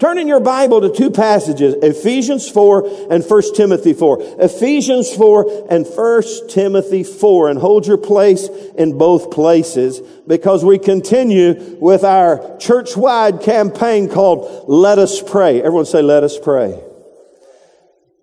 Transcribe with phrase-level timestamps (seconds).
[0.00, 4.18] Turn in your Bible to two passages, Ephesians 4 and 1 Timothy 4.
[4.40, 7.50] Ephesians 4 and 1 Timothy 4.
[7.50, 14.64] And hold your place in both places because we continue with our church-wide campaign called
[14.68, 15.58] Let Us Pray.
[15.58, 16.82] Everyone say, Let Us Pray.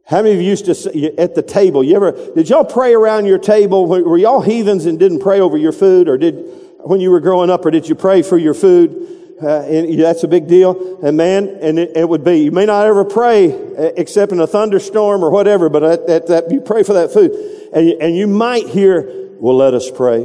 [0.07, 1.83] How many of you used to say, at the table?
[1.83, 3.85] You ever did y'all pray around your table?
[3.85, 6.43] Were y'all heathens and didn't pray over your food, or did
[6.79, 9.26] when you were growing up, or did you pray for your food?
[9.41, 10.99] Uh, and that's a big deal.
[11.03, 14.39] And man, and it, it, would be, you may not ever pray uh, except in
[14.39, 17.31] a thunderstorm or whatever, but at, at that, you pray for that food.
[17.73, 20.21] And, and you might hear, well, let us pray.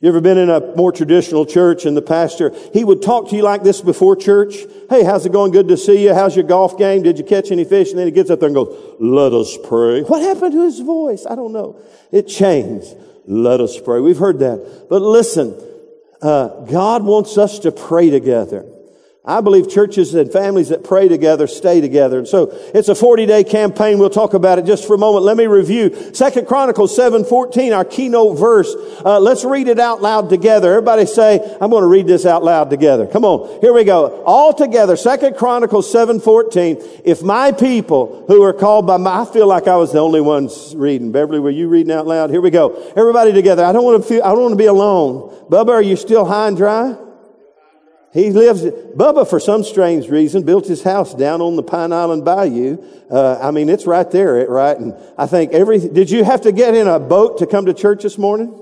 [0.00, 3.36] You ever been in a more traditional church and the pastor, he would talk to
[3.36, 4.56] you like this before church.
[4.90, 5.50] Hey, how's it going?
[5.50, 6.12] Good to see you.
[6.12, 7.02] How's your golf game?
[7.02, 7.88] Did you catch any fish?
[7.88, 10.02] And then he gets up there and goes, let us pray.
[10.02, 11.24] What happened to his voice?
[11.24, 11.80] I don't know.
[12.12, 12.94] It changed.
[13.26, 14.00] Let us pray.
[14.00, 14.88] We've heard that.
[14.90, 15.58] But listen,
[16.24, 18.64] uh, God wants us to pray together.
[19.26, 22.18] I believe churches and families that pray together stay together.
[22.18, 23.98] And so it's a 40 day campaign.
[23.98, 25.24] We'll talk about it just for a moment.
[25.24, 28.74] Let me review Second Chronicles 7:14, our keynote verse.
[29.02, 30.68] Uh, let's read it out loud together.
[30.68, 33.06] Everybody say, I'm going to read this out loud together.
[33.06, 33.60] Come on.
[33.62, 34.22] Here we go.
[34.26, 34.94] All together.
[34.94, 37.00] Second Chronicles 7:14.
[37.06, 40.20] If my people who are called by my, I feel like I was the only
[40.20, 41.12] one reading.
[41.12, 42.28] Beverly, were you reading out loud?
[42.28, 42.74] Here we go.
[42.94, 43.64] Everybody together.
[43.64, 45.34] I don't want to feel, I don't want to be alone.
[45.48, 46.94] Bubba, are you still high and dry?
[48.14, 52.24] He lives, Bubba, for some strange reason, built his house down on the Pine Island
[52.24, 52.78] Bayou.
[53.10, 54.78] Uh, I mean, it's right there, right?
[54.78, 57.74] And I think every, did you have to get in a boat to come to
[57.74, 58.54] church this morning?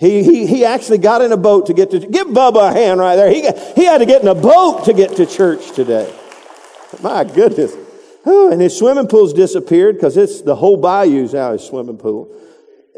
[0.00, 2.98] He, he, he actually got in a boat to get to, give Bubba a hand
[2.98, 3.30] right there.
[3.30, 3.42] He,
[3.80, 6.12] he had to get in a boat to get to church today.
[7.00, 7.72] My goodness.
[8.24, 12.36] Oh, and his swimming pool's disappeared because it's the whole bayou's now his swimming pool.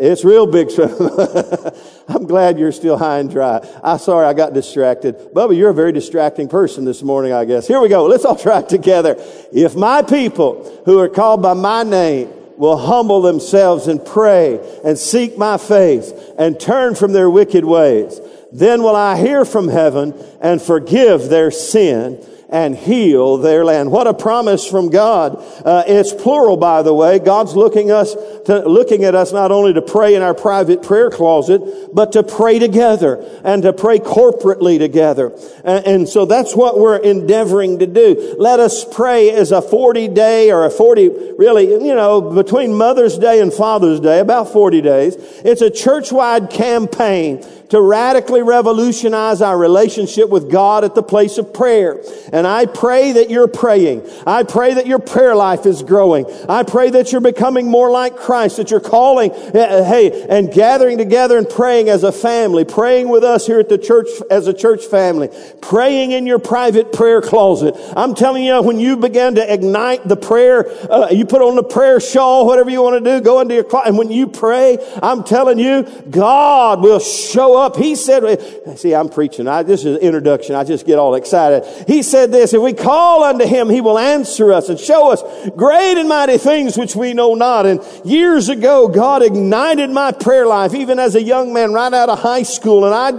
[0.01, 0.71] It's real big.
[2.09, 3.67] I'm glad you're still high and dry.
[3.83, 5.17] I'm sorry I got distracted.
[5.35, 7.67] Bubba, you're a very distracting person this morning, I guess.
[7.67, 8.07] Here we go.
[8.07, 9.17] Let's all try it together.
[9.53, 14.97] If my people who are called by my name will humble themselves and pray and
[14.97, 18.21] seek my face and turn from their wicked ways,
[18.53, 23.91] then will I hear from heaven and forgive their sin and heal their land.
[23.91, 25.37] What a promise from God.
[25.65, 27.19] Uh, it's plural, by the way.
[27.19, 28.15] God's looking us
[28.47, 31.61] to, looking at us not only to pray in our private prayer closet,
[31.95, 35.37] but to pray together and to pray corporately together.
[35.63, 38.37] And, and so that's what we're endeavoring to do.
[38.39, 43.19] Let us pray as a 40 day or a 40, really, you know, between Mother's
[43.19, 45.17] Day and Father's Day, about 40 days.
[45.45, 51.53] It's a church-wide campaign to radically revolutionize our relationship with God at the place of
[51.53, 52.03] prayer.
[52.33, 54.09] And I pray that you're praying.
[54.27, 56.27] I pray that your prayer life is growing.
[56.49, 60.53] I pray that you're becoming more like Christ, that you're calling, uh, uh, hey, and
[60.53, 64.47] gathering together and praying as a family, praying with us here at the church as
[64.47, 65.29] a church family,
[65.61, 67.75] praying in your private prayer closet.
[67.97, 71.63] I'm telling you, when you began to ignite the prayer, uh, you put on the
[71.63, 74.79] prayer shawl, whatever you want to do, go into your closet, and when you pray,
[75.03, 77.77] I'm telling you, God will show up.
[77.77, 79.49] He said, see, I'm preaching.
[79.49, 80.55] I, this is an introduction.
[80.55, 81.65] I just get all excited.
[81.87, 85.23] He said this, if we call unto him, he will answer us and show us
[85.57, 87.67] great and mighty things which we know not.
[87.67, 92.09] And years ago, God ignited my prayer life, even as a young man right out
[92.09, 92.85] of high school.
[92.85, 93.11] And I,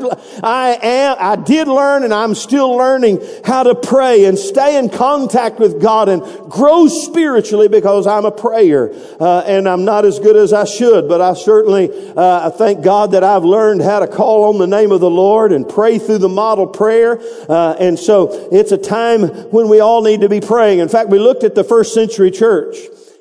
[0.44, 4.90] I am, I did learn and I'm still learning how to pray and stay in
[4.90, 8.92] contact with God and grow spiritually because I'm a prayer.
[9.20, 12.84] Uh, and I'm not as good as I should, but I certainly, uh, I thank
[12.84, 15.68] God that I've learned how to call call on the name of the Lord and
[15.68, 17.20] pray through the model prayer.
[17.50, 20.78] Uh, and so it's a time when we all need to be praying.
[20.78, 22.76] In fact, we looked at the first century church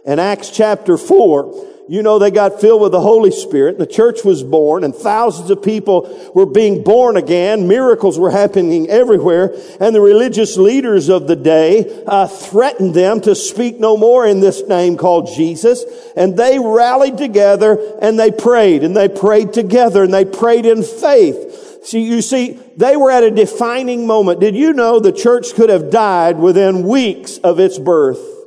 [0.04, 3.78] in Acts chapter 4 you know they got filled with the Holy Spirit.
[3.78, 7.66] The church was born and thousands of people were being born again.
[7.66, 9.54] Miracles were happening everywhere.
[9.80, 14.40] And the religious leaders of the day uh, threatened them to speak no more in
[14.40, 15.82] this name called Jesus.
[16.14, 20.82] And they rallied together and they prayed and they prayed together and they prayed in
[20.82, 21.84] faith.
[21.84, 24.40] See, you see, they were at a defining moment.
[24.40, 28.37] Did you know the church could have died within weeks of its birth?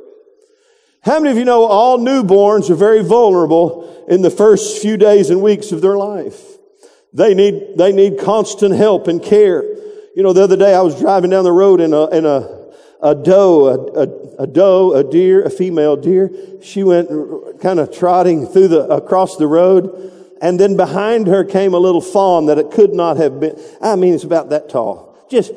[1.03, 5.31] How many of you know all newborns are very vulnerable in the first few days
[5.31, 6.39] and weeks of their life?
[7.12, 9.63] They need, they need constant help and care.
[10.15, 12.69] You know, the other day I was driving down the road in a, in a,
[13.01, 16.30] a doe, a, a, a doe, a deer, a female deer.
[16.62, 17.09] She went
[17.62, 20.38] kind of trotting through the, across the road.
[20.39, 23.59] And then behind her came a little fawn that it could not have been.
[23.81, 25.18] I mean, it's about that tall.
[25.31, 25.51] Just,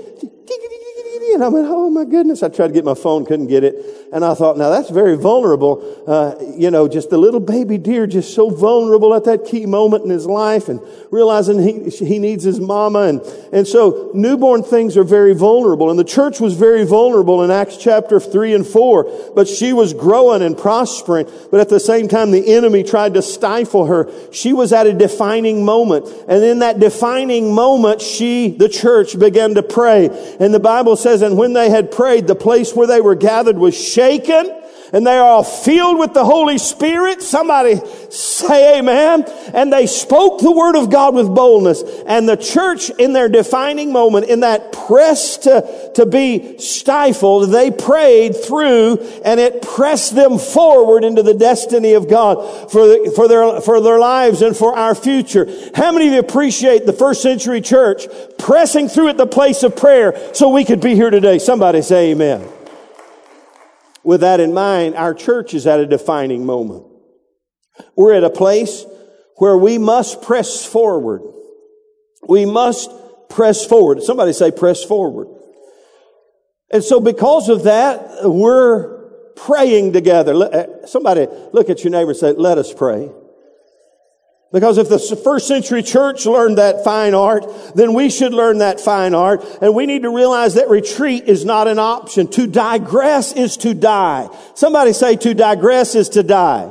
[1.33, 2.43] And I went, oh my goodness.
[2.43, 3.75] I tried to get my phone, couldn't get it.
[4.13, 6.05] And I thought, now that's very vulnerable.
[6.07, 10.05] Uh, you know, just a little baby deer, just so vulnerable at that key moment
[10.05, 10.81] in his life and
[11.11, 13.01] realizing he, he needs his mama.
[13.01, 13.21] And,
[13.53, 15.91] and so newborn things are very vulnerable.
[15.91, 19.93] And the church was very vulnerable in Acts chapter three and four, but she was
[19.93, 21.29] growing and prospering.
[21.51, 24.11] But at the same time, the enemy tried to stifle her.
[24.33, 26.07] She was at a defining moment.
[26.29, 30.09] And in that defining moment, she, the church, began to pray.
[30.39, 33.59] And the Bible says, and when they had prayed, the place where they were gathered
[33.59, 34.64] was shaken
[34.95, 37.21] and they are all filled with the Holy Spirit.
[37.21, 37.81] Somebody
[38.11, 39.25] say amen.
[39.53, 41.83] And they spoke the word of God with boldness.
[42.07, 47.73] And the church in their defining moment, in that press to, to be stifled, they
[47.73, 53.27] prayed through and it pressed them forward into the destiny of God for, the, for
[53.27, 55.49] their, for their lives and for our future.
[55.75, 58.07] How many of you appreciate the first century church
[58.39, 61.41] pressing through at the place of prayer so we could be here today?
[61.41, 62.54] Somebody say amen.
[64.05, 66.87] With that in mind, our church is at a defining moment.
[67.97, 68.85] We're at a place
[69.37, 71.23] where we must press forward.
[72.29, 72.91] We must
[73.29, 74.03] press forward.
[74.03, 75.29] Somebody say press forward.
[76.71, 78.95] And so because of that, we're
[79.37, 80.35] praying together.
[80.35, 83.11] Uh, somebody look at your neighbor and say, let us pray.
[84.55, 88.81] Because if the first century church learned that fine art, then we should learn that
[88.81, 89.45] fine art.
[89.61, 92.29] And we need to realize that retreat is not an option.
[92.29, 94.29] To digress is to die.
[94.55, 96.71] Somebody say to digress is to die.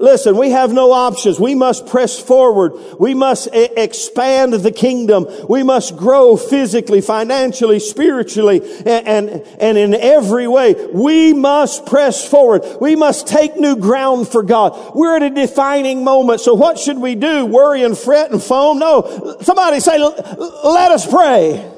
[0.00, 1.40] Listen, we have no options.
[1.40, 2.72] We must press forward.
[3.00, 5.26] We must expand the kingdom.
[5.48, 10.76] We must grow physically, financially, spiritually, and, and, and, in every way.
[10.94, 12.64] We must press forward.
[12.80, 14.94] We must take new ground for God.
[14.94, 16.42] We're at a defining moment.
[16.42, 17.44] So what should we do?
[17.44, 18.78] Worry and fret and foam?
[18.78, 19.36] No.
[19.40, 21.68] Somebody say, let us pray.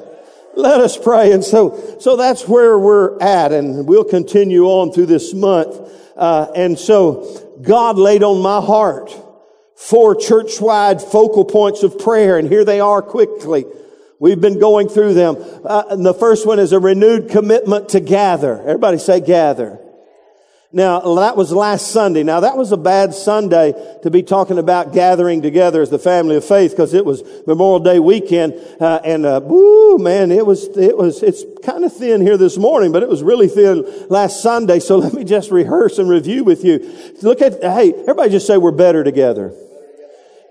[0.55, 1.31] Let us pray.
[1.31, 3.51] And so, so that's where we're at.
[3.51, 5.75] And we'll continue on through this month.
[6.21, 9.11] Uh, and so, God laid on my heart
[9.75, 13.65] four church-wide focal points of prayer, and here they are quickly.
[14.19, 15.35] We've been going through them.
[15.65, 18.59] Uh, and the first one is a renewed commitment to gather.
[18.61, 19.79] Everybody say gather.
[20.73, 22.23] Now, that was last Sunday.
[22.23, 23.73] Now, that was a bad Sunday
[24.03, 27.81] to be talking about gathering together as the family of faith because it was Memorial
[27.81, 28.53] Day weekend.
[28.79, 32.57] Uh, and, uh, woo, man, it was, it was, it's kind of thin here this
[32.57, 34.79] morning, but it was really thin last Sunday.
[34.79, 36.79] So let me just rehearse and review with you.
[37.21, 39.53] Look at, hey, everybody just say we're better together.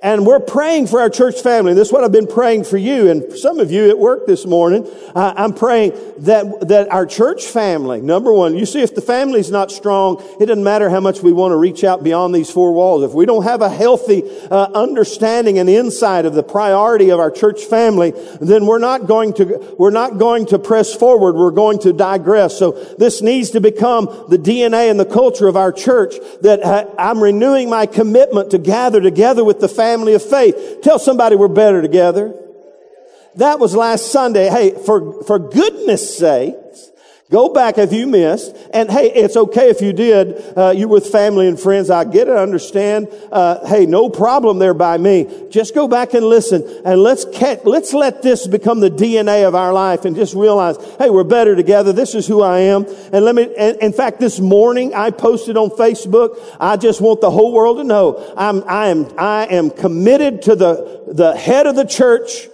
[0.02, 1.74] And we're praying for our church family.
[1.74, 3.10] This is what I've been praying for you.
[3.10, 7.44] And some of you at work this morning, uh, I'm praying that, that our church
[7.44, 11.20] family, number one, you see, if the family's not strong, it doesn't matter how much
[11.20, 13.02] we want to reach out beyond these four walls.
[13.02, 17.30] If we don't have a healthy uh, understanding and insight of the priority of our
[17.30, 21.36] church family, then we're not going to, we're not going to press forward.
[21.36, 22.58] We're going to digress.
[22.58, 26.86] So this needs to become the DNA and the culture of our church that uh,
[26.98, 30.78] I'm renewing my commitment to gather together with the family family of faith.
[30.82, 32.34] Tell somebody we're better together.
[33.36, 34.48] That was last Sunday.
[34.48, 36.56] Hey, for, for goodness sakes,
[37.30, 38.56] Go back if you missed.
[38.74, 40.58] And hey, it's okay if you did.
[40.58, 41.88] Uh, you with family and friends.
[41.88, 42.32] I get it.
[42.32, 43.08] I understand.
[43.30, 45.46] Uh, hey, no problem there by me.
[45.48, 47.24] Just go back and listen and let's
[47.64, 51.54] let's let this become the DNA of our life and just realize, hey, we're better
[51.54, 51.92] together.
[51.92, 52.84] This is who I am.
[53.12, 53.44] And let me,
[53.80, 56.36] in fact, this morning I posted on Facebook.
[56.58, 60.56] I just want the whole world to know I'm, I am, I am committed to
[60.56, 62.48] the, the head of the church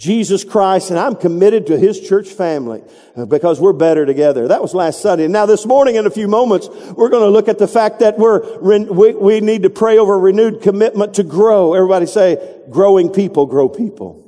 [0.00, 2.82] Jesus Christ, and I'm committed to His church family
[3.14, 4.48] uh, because we're better together.
[4.48, 5.28] That was last Sunday.
[5.28, 8.18] Now this morning, in a few moments, we're going to look at the fact that
[8.18, 8.58] we're,
[8.90, 11.74] we, we need to pray over renewed commitment to grow.
[11.74, 14.26] Everybody say, growing people grow people.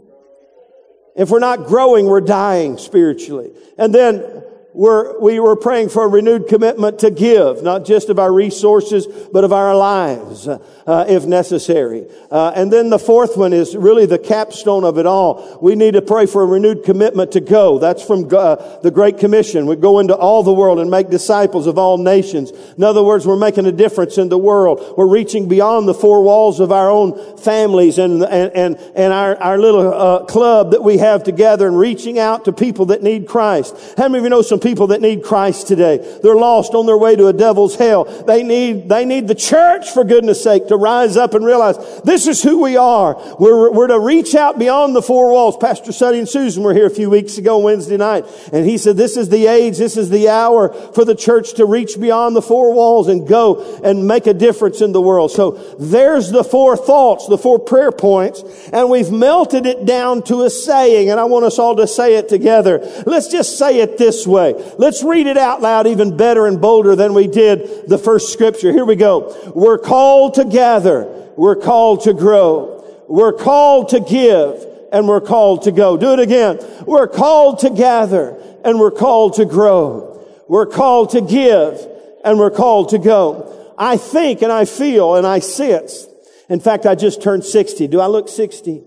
[1.17, 3.53] If we're not growing, we're dying spiritually.
[3.79, 8.19] And then we're, we were praying for a renewed commitment to give, not just of
[8.19, 12.07] our resources, but of our lives, uh, if necessary.
[12.31, 15.59] Uh, and then the fourth one is really the capstone of it all.
[15.61, 17.79] We need to pray for a renewed commitment to go.
[17.79, 19.67] That's from uh, the Great Commission.
[19.67, 22.51] We go into all the world and make disciples of all nations.
[22.51, 24.95] In other words, we're making a difference in the world.
[24.97, 29.37] We're reaching beyond the four walls of our own families and, and, and, and our,
[29.37, 33.27] our little uh, club that we have together and reaching out to people that need
[33.27, 33.77] Christ.
[33.99, 35.99] How many of you know some people that need Christ today.
[36.23, 38.05] They're lost on their way to a devil's hell.
[38.05, 42.27] They need, they need the church, for goodness sake, to rise up and realize this
[42.27, 43.17] is who we are.
[43.39, 45.57] We're, we're to reach out beyond the four walls.
[45.57, 48.97] Pastor Sonny and Susan were here a few weeks ago, Wednesday night, and he said,
[48.97, 52.43] this is the age, this is the hour for the church to reach beyond the
[52.43, 55.31] four walls and go and make a difference in the world.
[55.31, 58.43] So there's the four thoughts, the four prayer points,
[58.73, 62.17] and we've melted it down to a saying, and I want us all to say
[62.17, 62.79] it together.
[63.07, 64.52] Let's just say it this way.
[64.79, 68.73] Let's read it out loud even better and bolder than we did the first scripture.
[68.73, 69.53] Here we go.
[69.55, 71.05] We're called to gather.
[71.37, 73.05] We're called to grow.
[73.09, 75.97] We're called to give and we're called to go.
[75.97, 76.59] Do it again.
[76.87, 80.25] We're called to gather and we're called to grow.
[80.49, 81.87] We're called to give
[82.25, 83.75] and we're called to go.
[83.79, 86.07] I think and I feel and I sense.
[86.49, 87.89] In fact, I just turned 60.
[87.89, 88.83] Do I look 60?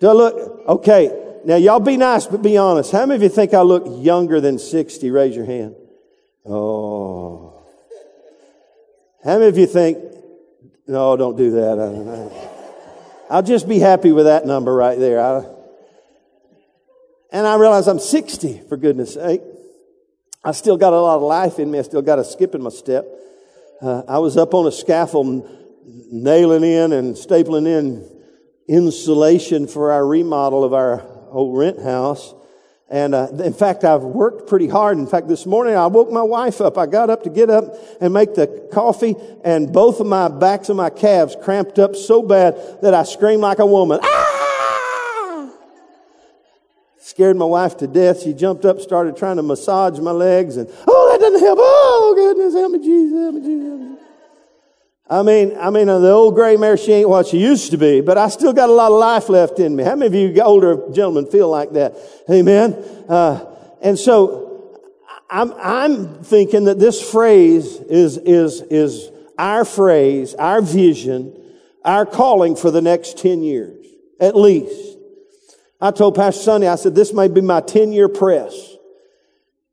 [0.00, 0.66] Do I look?
[0.66, 1.29] Okay.
[1.44, 2.92] Now y'all be nice, but be honest.
[2.92, 5.10] How many of you think I look younger than 60?
[5.10, 5.74] Raise your hand.
[6.46, 7.66] Oh.
[9.24, 9.98] How many of you think,
[10.86, 12.50] no, don't do that.
[13.30, 15.20] I'll just be happy with that number right there.
[15.20, 15.44] I,
[17.32, 19.42] and I realize I'm 60, for goodness sake.
[20.42, 21.78] I still got a lot of life in me.
[21.78, 23.06] I still got a skip in my step.
[23.80, 25.48] Uh, I was up on a scaffold
[26.10, 28.08] nailing in and stapling in
[28.68, 32.34] insulation for our remodel of our old rent house.
[32.90, 34.98] And uh, in fact, I've worked pretty hard.
[34.98, 36.76] In fact, this morning I woke my wife up.
[36.76, 40.68] I got up to get up and make the coffee, and both of my backs
[40.68, 44.00] of my calves cramped up so bad that I screamed like a woman.
[44.02, 45.52] Ah!
[46.98, 48.22] Scared my wife to death.
[48.22, 51.58] She jumped up, started trying to massage my legs, and oh, that doesn't help.
[51.60, 53.68] Oh, goodness, help me, Jesus, help me, Jesus.
[53.68, 53.99] Help me.
[55.10, 58.00] I mean, I mean, the old gray mare, she ain't what she used to be,
[58.00, 59.82] but I still got a lot of life left in me.
[59.82, 61.96] How many of you older gentlemen feel like that?
[62.30, 62.74] Amen.
[63.08, 63.44] Uh,
[63.82, 64.78] and so
[65.28, 71.36] I'm, I'm thinking that this phrase is, is, is our phrase, our vision,
[71.84, 73.84] our calling for the next 10 years,
[74.20, 74.96] at least.
[75.80, 78.76] I told Pastor Sonny, I said, this may be my 10 year press.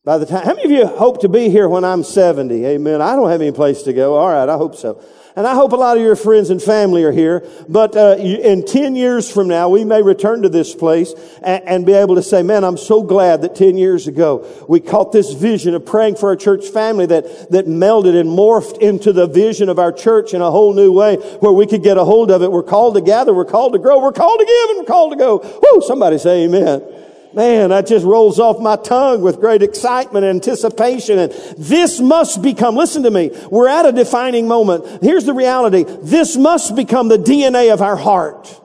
[0.07, 2.65] By the time, how many of you hope to be here when I'm 70?
[2.65, 3.01] Amen.
[3.01, 4.15] I don't have any place to go.
[4.15, 4.47] All right.
[4.47, 5.03] I hope so.
[5.35, 7.45] And I hope a lot of your friends and family are here.
[7.67, 11.85] But uh, in 10 years from now, we may return to this place and, and,
[11.85, 15.33] be able to say, man, I'm so glad that 10 years ago we caught this
[15.33, 19.67] vision of praying for our church family that, that melded and morphed into the vision
[19.67, 22.41] of our church in a whole new way where we could get a hold of
[22.41, 22.49] it.
[22.49, 23.33] We're called to gather.
[23.33, 23.99] We're called to grow.
[23.99, 25.39] We're called to give and we're called to go.
[25.39, 25.81] Whoo!
[25.81, 27.06] Somebody say amen.
[27.33, 31.19] Man, that just rolls off my tongue with great excitement and anticipation.
[31.19, 35.03] And this must become, listen to me, we're at a defining moment.
[35.03, 35.85] Here's the reality.
[36.01, 38.61] This must become the DNA of our heart.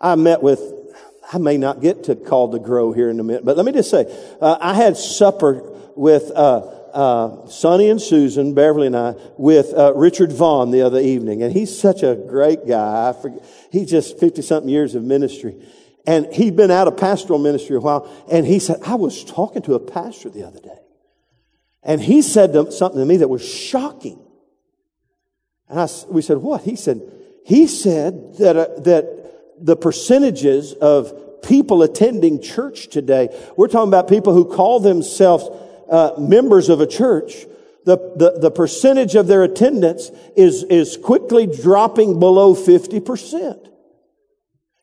[0.00, 0.60] I met with,
[1.32, 3.72] I may not get to call to grow here in a minute, but let me
[3.72, 4.04] just say,
[4.40, 5.62] uh, I had supper
[5.96, 10.98] with, uh, uh, Sonny and Susan, Beverly and I, with uh, Richard Vaughn the other
[10.98, 13.10] evening, and he's such a great guy.
[13.10, 15.56] I forget, he's just fifty something years of ministry,
[16.06, 18.08] and he'd been out of pastoral ministry a while.
[18.30, 20.78] And he said, I was talking to a pastor the other day.
[21.82, 24.20] And he said something to me that was shocking.
[25.68, 26.62] And I, we said, what?
[26.62, 27.02] He said,
[27.44, 34.08] he said that, uh, that the percentages of people attending church today, we're talking about
[34.08, 35.48] people who call themselves
[35.88, 37.46] uh, members of a church,
[37.84, 43.65] the, the, the percentage of their attendance is, is quickly dropping below 50%.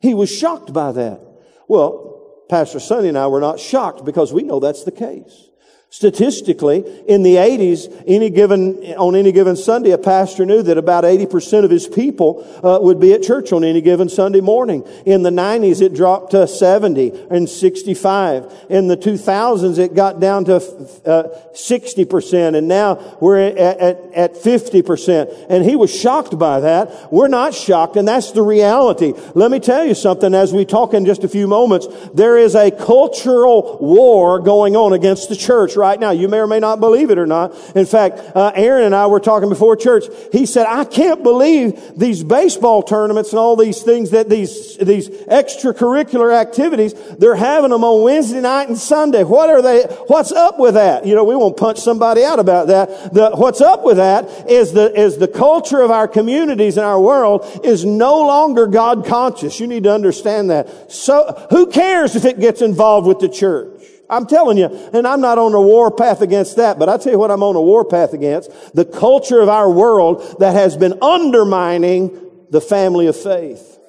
[0.04, 1.22] He was shocked by that.
[1.70, 5.50] Well, Pastor Sonny and I were not shocked because we know that's the case.
[5.94, 11.04] Statistically, in the 80s, any given, on any given Sunday, a pastor knew that about
[11.04, 14.84] 80% of his people uh, would be at church on any given Sunday morning.
[15.06, 18.66] In the 90s, it dropped to 70 and 65.
[18.70, 24.34] In the 2000s, it got down to uh, 60%, and now we're at, at, at
[24.34, 25.46] 50%.
[25.48, 27.14] And he was shocked by that.
[27.14, 29.14] We're not shocked, and that's the reality.
[29.36, 31.86] Let me tell you something as we talk in just a few moments.
[32.16, 36.12] There is a cultural war going on against the church right now.
[36.12, 37.54] You may or may not believe it or not.
[37.76, 40.06] In fact, uh, Aaron and I were talking before church.
[40.32, 45.10] He said, I can't believe these baseball tournaments and all these things that these, these
[45.10, 49.26] extracurricular activities, they're having them on Wednesday night and Sunday.
[49.26, 51.06] What are they, what's up with that?
[51.06, 53.14] You know, we won't punch somebody out about that.
[53.14, 57.02] The, what's up with that is the, is the culture of our communities and our
[57.02, 59.60] world is no longer God conscious.
[59.60, 60.90] You need to understand that.
[60.90, 63.83] So, who cares if it gets involved with the church?
[64.10, 67.14] I'm telling you, and I'm not on a war path against that, but I tell
[67.14, 68.52] you what I'm on a war path against.
[68.76, 72.20] The culture of our world that has been undermining
[72.50, 73.80] the family of faith.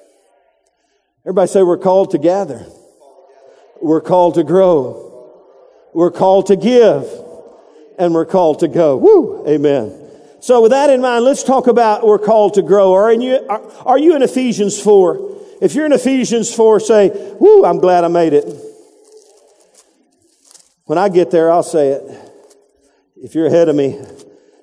[1.23, 2.65] Everybody say we're called to gather.
[3.81, 5.31] We're called to grow.
[5.93, 7.07] We're called to give.
[7.97, 8.97] And we're called to go.
[8.97, 9.47] Woo!
[9.47, 10.01] Amen.
[10.39, 12.93] So with that in mind, let's talk about we're called to grow.
[12.93, 15.35] Are you, are, are you in Ephesians 4?
[15.61, 18.45] If you're in Ephesians 4, say, woo, I'm glad I made it.
[20.85, 22.31] When I get there, I'll say it.
[23.15, 23.99] If you're ahead of me,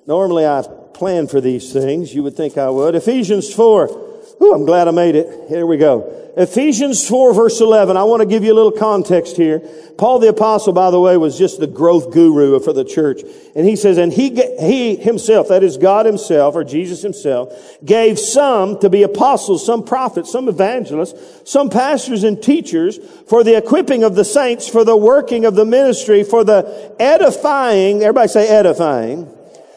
[0.07, 0.63] normally I
[0.93, 2.13] plan for these things.
[2.13, 2.95] You would think I would.
[2.95, 4.12] Ephesians 4.
[4.43, 5.47] Ooh, I'm glad I made it.
[5.47, 6.19] Here we go.
[6.35, 7.95] Ephesians 4 verse 11.
[7.95, 9.61] I want to give you a little context here.
[9.97, 13.21] Paul the apostle, by the way, was just the growth guru for the church.
[13.55, 17.53] And he says, and he, he himself, that is God himself or Jesus himself,
[17.85, 22.97] gave some to be apostles, some prophets, some evangelists, some pastors and teachers
[23.29, 28.01] for the equipping of the saints, for the working of the ministry, for the edifying,
[28.01, 29.33] everybody say edifying,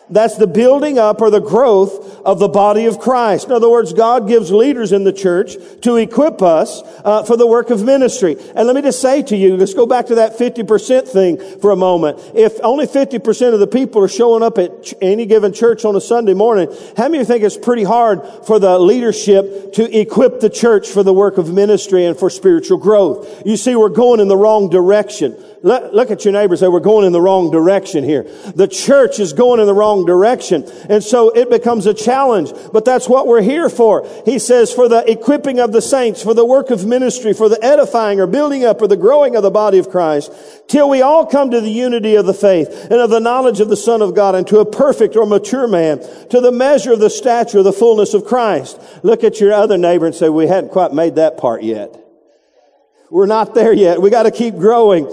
[0.08, 3.46] that's the building up or the growth of the body of Christ.
[3.46, 7.46] In other words, God gives leaders in the church to equip us uh, for the
[7.46, 8.36] work of ministry.
[8.54, 11.70] And let me just say to you, let's go back to that 50% thing for
[11.70, 12.18] a moment.
[12.34, 16.00] If only 50% of the people are showing up at any given church on a
[16.00, 20.40] Sunday morning, how many of you think it's pretty hard for the leadership to equip
[20.40, 23.42] the church for the work of ministry and for spiritual growth?
[23.44, 25.36] You see, we're going in the wrong direction.
[25.62, 26.60] Look, at your neighbors.
[26.60, 28.22] say, we're going in the wrong direction here.
[28.54, 30.64] The church is going in the wrong direction.
[30.88, 34.06] And so it becomes a challenge, but that's what we're here for.
[34.24, 37.62] He says, for the equipping of the saints, for the work of ministry, for the
[37.64, 40.32] edifying or building up or the growing of the body of Christ,
[40.68, 43.68] till we all come to the unity of the faith and of the knowledge of
[43.68, 46.00] the Son of God and to a perfect or mature man,
[46.30, 48.80] to the measure of the stature of the fullness of Christ.
[49.02, 51.96] Look at your other neighbor and say, we hadn't quite made that part yet.
[53.10, 54.02] We're not there yet.
[54.02, 55.06] We got to keep growing.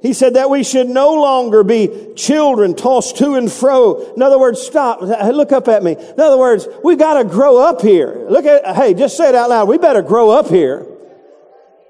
[0.00, 4.14] He said that we should no longer be children tossed to and fro.
[4.14, 5.00] In other words, stop.
[5.00, 5.92] Look up at me.
[5.92, 8.26] In other words, we gotta grow up here.
[8.28, 9.68] Look at, hey, just say it out loud.
[9.68, 10.86] We better grow up here.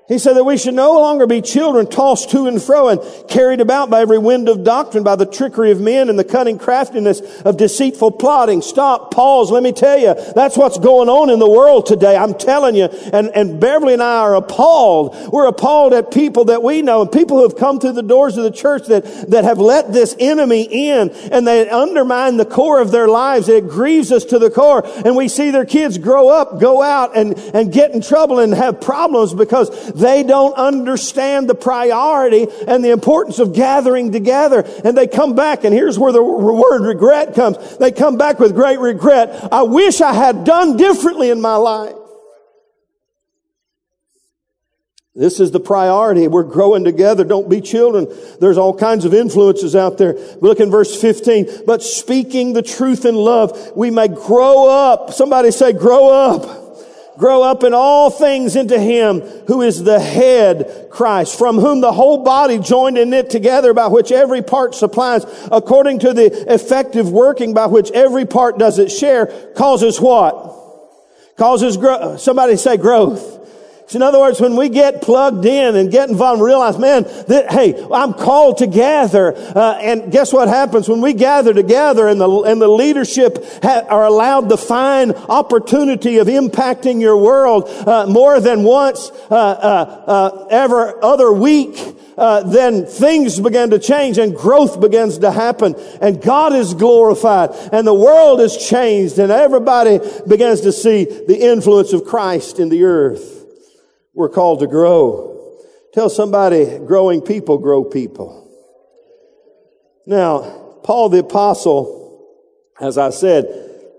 [0.08, 3.60] He said that we should no longer be children tossed to and fro and carried
[3.60, 7.20] about by every wind of doctrine, by the trickery of men and the cunning craftiness
[7.42, 8.62] of deceitful plotting.
[8.62, 9.50] Stop, pause.
[9.50, 12.16] Let me tell you, that's what's going on in the world today.
[12.16, 12.84] I'm telling you.
[12.84, 15.14] And, and Beverly and I are appalled.
[15.30, 18.38] We're appalled at people that we know and people who have come through the doors
[18.38, 22.80] of the church that, that have let this enemy in and they undermine the core
[22.80, 23.50] of their lives.
[23.50, 24.82] It grieves us to the core.
[25.04, 28.54] And we see their kids grow up, go out and, and get in trouble and
[28.54, 34.64] have problems because they don't understand the priority and the importance of gathering together.
[34.84, 37.76] And they come back, and here's where the word regret comes.
[37.78, 39.52] They come back with great regret.
[39.52, 41.94] I wish I had done differently in my life.
[45.14, 46.28] This is the priority.
[46.28, 47.24] We're growing together.
[47.24, 48.06] Don't be children.
[48.40, 50.14] There's all kinds of influences out there.
[50.40, 51.64] Look in verse 15.
[51.66, 55.12] But speaking the truth in love, we may grow up.
[55.12, 56.67] Somebody say grow up
[57.18, 61.92] grow up in all things into him who is the head, Christ, from whom the
[61.92, 67.10] whole body joined and knit together by which every part supplies according to the effective
[67.10, 69.26] working by which every part does its share
[69.56, 70.54] causes what?
[71.36, 72.20] Causes growth.
[72.20, 73.37] Somebody say growth.
[73.88, 77.04] So in other words, when we get plugged in and get involved and realize, man,
[77.28, 79.34] that, hey, I'm called to gather.
[79.34, 83.86] Uh, and guess what happens when we gather together and the, and the leadership ha-
[83.88, 90.04] are allowed the fine opportunity of impacting your world uh, more than once uh, uh,
[90.06, 91.78] uh ever other week.
[92.18, 97.50] Uh, then things begin to change and growth begins to happen and God is glorified
[97.72, 102.68] and the world is changed and everybody begins to see the influence of Christ in
[102.68, 103.37] the earth.
[104.18, 105.60] We're called to grow.
[105.92, 108.50] Tell somebody, growing people grow people.
[110.06, 112.26] Now, Paul the apostle,
[112.80, 113.44] as I said,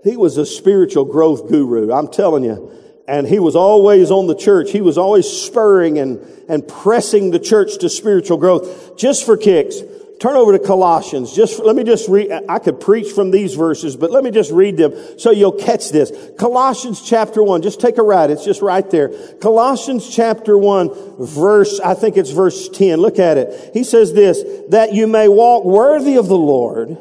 [0.04, 1.90] he was a spiritual growth guru.
[1.90, 2.70] I'm telling you.
[3.08, 4.72] And he was always on the church.
[4.72, 9.80] He was always spurring and, and pressing the church to spiritual growth just for kicks.
[10.20, 11.32] Turn over to Colossians.
[11.32, 14.52] Just, let me just read, I could preach from these verses, but let me just
[14.52, 16.12] read them so you'll catch this.
[16.38, 18.30] Colossians chapter 1, just take a ride.
[18.30, 19.08] It's just right there.
[19.40, 23.00] Colossians chapter 1, verse, I think it's verse 10.
[23.00, 23.70] Look at it.
[23.72, 26.98] He says this, that you may walk worthy of the Lord,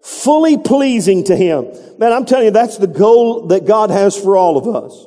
[0.00, 1.66] fully pleasing to Him.
[1.98, 5.06] Man, I'm telling you, that's the goal that God has for all of us.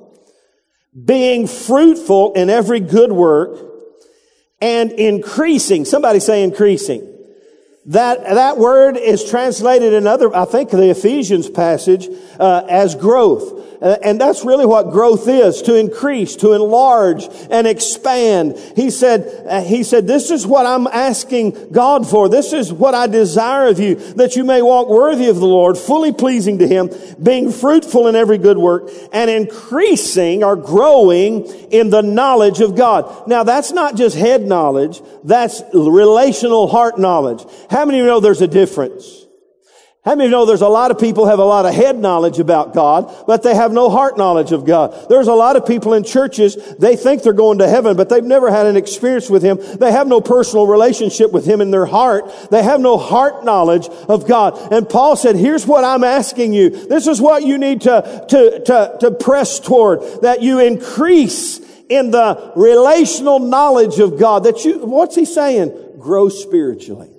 [1.02, 3.58] Being fruitful in every good work
[4.60, 5.86] and increasing.
[5.86, 7.12] Somebody say increasing
[7.88, 12.08] that, that word is translated in other, I think the Ephesians passage,
[12.40, 13.73] uh, as growth.
[13.84, 18.58] And that's really what growth is, to increase, to enlarge and expand.
[18.78, 22.30] He said, uh, he said, this is what I'm asking God for.
[22.30, 25.78] This is what I desire of you, that you may walk worthy of the Lord,
[25.78, 26.92] fully pleasing to Him,
[27.22, 33.28] being fruitful in every good work and increasing or growing in the knowledge of God.
[33.28, 35.02] Now that's not just head knowledge.
[35.26, 37.44] That's relational heart knowledge.
[37.70, 39.23] How many of you know there's a difference?
[40.06, 42.74] How many know there's a lot of people have a lot of head knowledge about
[42.74, 45.08] God, but they have no heart knowledge of God.
[45.08, 48.22] There's a lot of people in churches, they think they're going to heaven, but they've
[48.22, 49.60] never had an experience with Him.
[49.62, 52.30] They have no personal relationship with Him in their heart.
[52.52, 54.74] They have no heart knowledge of God.
[54.74, 56.70] And Paul said, here's what I'm asking you.
[56.70, 62.12] This is what you need to, to, to, to press toward, that you increase in
[62.12, 64.44] the relational knowledge of God.
[64.44, 65.98] That you, what's he saying?
[65.98, 67.10] Grow spiritually.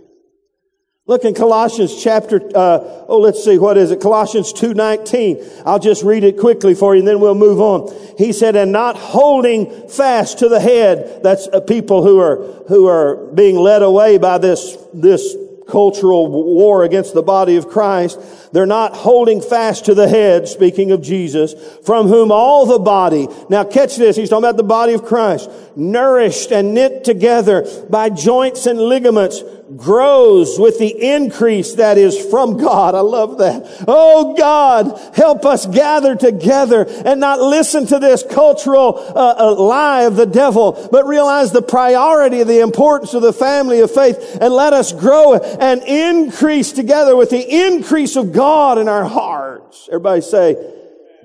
[1.06, 4.00] Look in Colossians chapter, uh, oh, let's see, what is it?
[4.00, 5.62] Colossians 2.19.
[5.66, 7.94] I'll just read it quickly for you and then we'll move on.
[8.16, 11.22] He said, and not holding fast to the head.
[11.22, 12.36] That's uh, people who are,
[12.68, 15.36] who are being led away by this, this
[15.68, 18.18] cultural war against the body of Christ.
[18.52, 23.28] They're not holding fast to the head, speaking of Jesus, from whom all the body,
[23.48, 28.10] now catch this, he's talking about the body of Christ, nourished and knit together by
[28.10, 29.42] joints and ligaments,
[29.76, 32.94] grows with the increase that is from God.
[32.94, 33.84] I love that.
[33.88, 40.02] Oh God, help us gather together and not listen to this cultural uh, uh, lie
[40.02, 44.52] of the devil, but realize the priority the importance of the family of faith and
[44.52, 49.88] let us grow and increase together with the increase of God in our hearts.
[49.88, 50.56] Everybody say,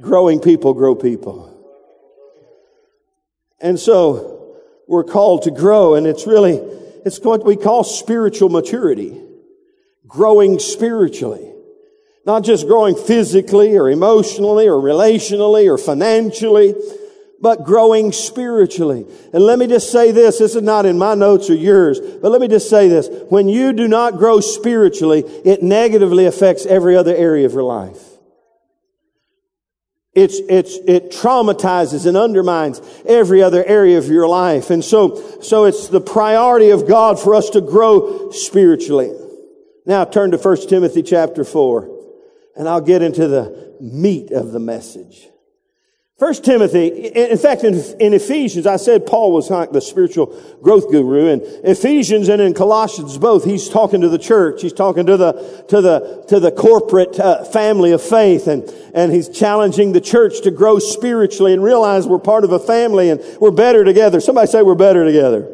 [0.01, 1.47] growing people grow people.
[3.59, 4.55] And so
[4.88, 6.62] we're called to grow and it's really,
[7.05, 9.21] it's what we call spiritual maturity.
[10.07, 11.53] Growing spiritually.
[12.25, 16.75] Not just growing physically or emotionally or relationally or financially,
[17.41, 19.05] but growing spiritually.
[19.33, 22.31] And let me just say this, this is not in my notes or yours, but
[22.31, 23.07] let me just say this.
[23.29, 28.09] When you do not grow spiritually, it negatively affects every other area of your life.
[30.19, 34.69] It's, it's, it traumatizes and undermines every other area of your life.
[34.69, 39.13] And so, so it's the priority of God for us to grow spiritually.
[39.86, 41.89] Now turn to 1 Timothy chapter 4,
[42.58, 45.29] and I'll get into the meat of the message.
[46.19, 51.27] First Timothy, in fact, in, Ephesians, I said Paul was like the spiritual growth guru.
[51.27, 54.62] In Ephesians and in Colossians, both, he's talking to the church.
[54.62, 55.32] He's talking to the
[55.69, 60.41] to the to the corporate uh, family of faith, and and he's challenging the church
[60.41, 64.19] to grow spiritually and realize we're part of a family and we're better together.
[64.19, 65.47] Somebody say we're better together.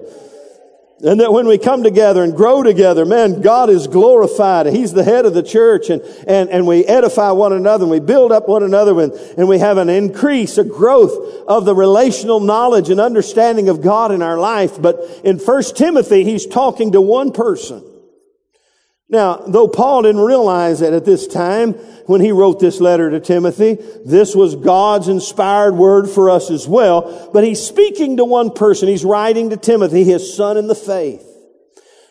[1.03, 4.67] And that when we come together and grow together, man, God is glorified.
[4.67, 7.99] He's the head of the church and, and, and we edify one another and we
[7.99, 12.39] build up one another and, and we have an increase, a growth of the relational
[12.39, 14.81] knowledge and understanding of God in our life.
[14.81, 17.84] But in 1 Timothy, he's talking to one person.
[19.08, 21.74] Now, though Paul didn't realize that at this time,
[22.08, 26.68] when he wrote this letter to Timothy, this was God's inspired word for us as
[26.68, 28.88] well, but he's speaking to one person.
[28.88, 31.35] He's writing to Timothy, his son in the faith.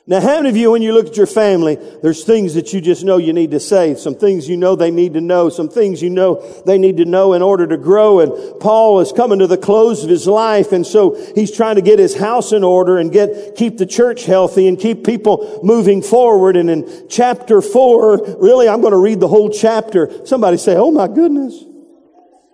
[0.06, 2.82] Now, how many of you, when you look at your family, there's things that you
[2.82, 5.70] just know you need to say, some things you know they need to know, some
[5.70, 8.20] things you know they need to know in order to grow.
[8.20, 11.80] And Paul is coming to the close of his life, and so he's trying to
[11.80, 16.02] get his house in order and get keep the church healthy and keep people moving
[16.02, 16.56] forward.
[16.56, 20.26] And in chapter four, really, I'm going to read the whole chapter.
[20.26, 21.64] Somebody say, "Oh my goodness."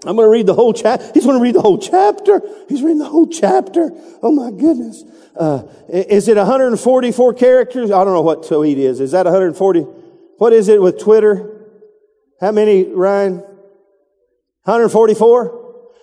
[0.06, 1.10] I'm going to read the whole chapter.
[1.12, 2.40] He's going to read the whole chapter.
[2.70, 3.90] He's reading the whole chapter.
[4.22, 5.04] Oh my goodness.
[5.40, 7.90] Uh, is it 144 characters?
[7.90, 9.00] I don't know what tweet is.
[9.00, 9.80] Is that 140?
[10.36, 11.66] What is it with Twitter?
[12.42, 13.36] How many, Ryan?
[14.64, 15.60] 144?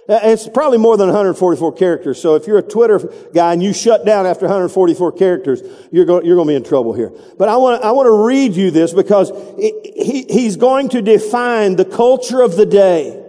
[0.09, 2.19] Uh, it's probably more than 144 characters.
[2.19, 6.25] So if you're a Twitter guy and you shut down after 144 characters, you're going,
[6.25, 7.11] you're going to be in trouble here.
[7.37, 11.03] But I want to, I want to read you this because he, he's going to
[11.03, 13.23] define the culture of the day,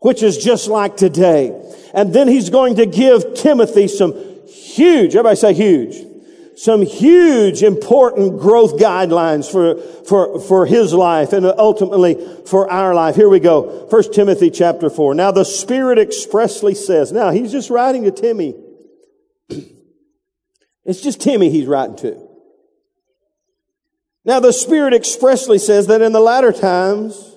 [0.00, 1.54] which is just like today.
[1.94, 4.27] And then he's going to give Timothy some
[4.78, 5.96] huge, everybody say huge,
[6.56, 13.14] some huge important growth guidelines for, for, for his life and ultimately for our life.
[13.14, 13.86] Here we go.
[13.88, 15.14] First Timothy chapter four.
[15.14, 18.54] Now the Spirit expressly says, now he's just writing to Timmy.
[20.84, 22.28] It's just Timmy he's writing to.
[24.24, 27.36] Now the Spirit expressly says that in the latter times,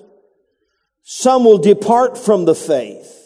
[1.02, 3.21] some will depart from the faith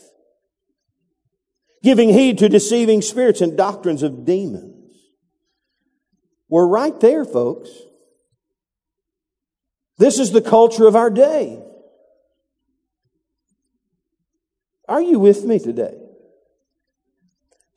[1.83, 4.75] giving heed to deceiving spirits and doctrines of demons.
[6.49, 7.71] We're right there, folks.
[9.99, 11.63] This is the culture of our day.
[14.89, 15.97] Are you with me today?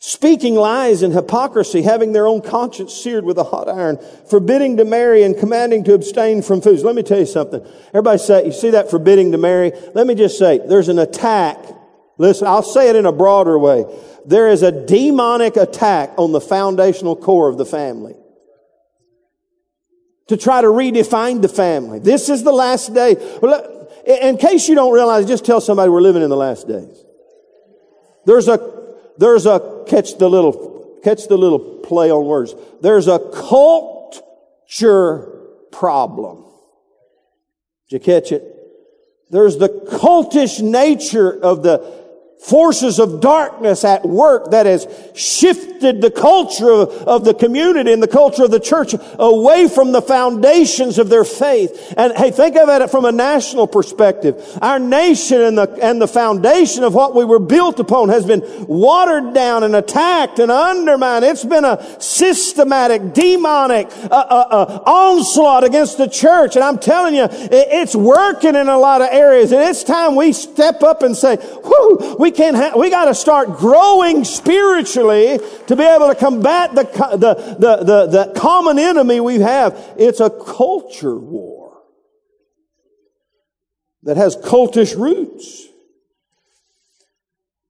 [0.02, 4.86] Speaking lies and hypocrisy, having their own conscience seared with a hot iron, forbidding to
[4.86, 6.86] marry and commanding to abstain from foods.
[6.86, 7.66] Let me tell you something.
[7.90, 9.74] Everybody say, you see that forbidding to marry?
[9.94, 11.58] Let me just say, there's an attack.
[12.20, 13.86] Listen, I'll say it in a broader way.
[14.26, 18.16] There is a demonic attack on the foundational core of the family
[20.28, 21.98] to try to redefine the family.
[22.00, 23.16] This is the last day.
[24.06, 27.04] In case you don't realize, just tell somebody we're living in the last days.
[28.26, 28.60] There's a,
[29.18, 32.54] there's a, catch the little, catch the little play on words.
[32.82, 34.12] There's a culture
[35.72, 36.44] problem.
[37.90, 38.44] Did you catch it?
[39.30, 41.99] There's the cultish nature of the
[42.40, 48.02] forces of darkness at work that has shifted the culture of, of, the community and
[48.02, 51.94] the culture of the church away from the foundations of their faith.
[51.98, 54.58] And hey, think of it from a national perspective.
[54.62, 58.42] Our nation and the, and the foundation of what we were built upon has been
[58.68, 61.26] watered down and attacked and undermined.
[61.26, 66.56] It's been a systematic, demonic uh, uh, uh, onslaught against the church.
[66.56, 69.52] And I'm telling you, it, it's working in a lot of areas.
[69.52, 73.16] And it's time we step up and say, whoo, we we can't we got to
[73.16, 79.20] start growing spiritually to be able to combat the, the, the, the, the common enemy
[79.20, 79.96] we have.
[79.98, 81.82] It's a culture war
[84.04, 85.69] that has cultish roots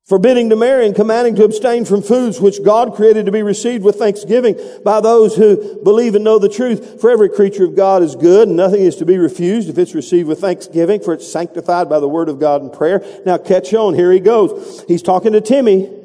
[0.09, 3.83] forbidding to marry and commanding to abstain from foods which God created to be received
[3.83, 6.99] with thanksgiving by those who believe and know the truth.
[6.99, 9.93] For every creature of God is good and nothing is to be refused if it's
[9.93, 13.03] received with thanksgiving, for it's sanctified by the word of God and prayer.
[13.23, 13.93] Now catch on.
[13.93, 14.83] Here he goes.
[14.87, 15.95] He's talking to Timmy.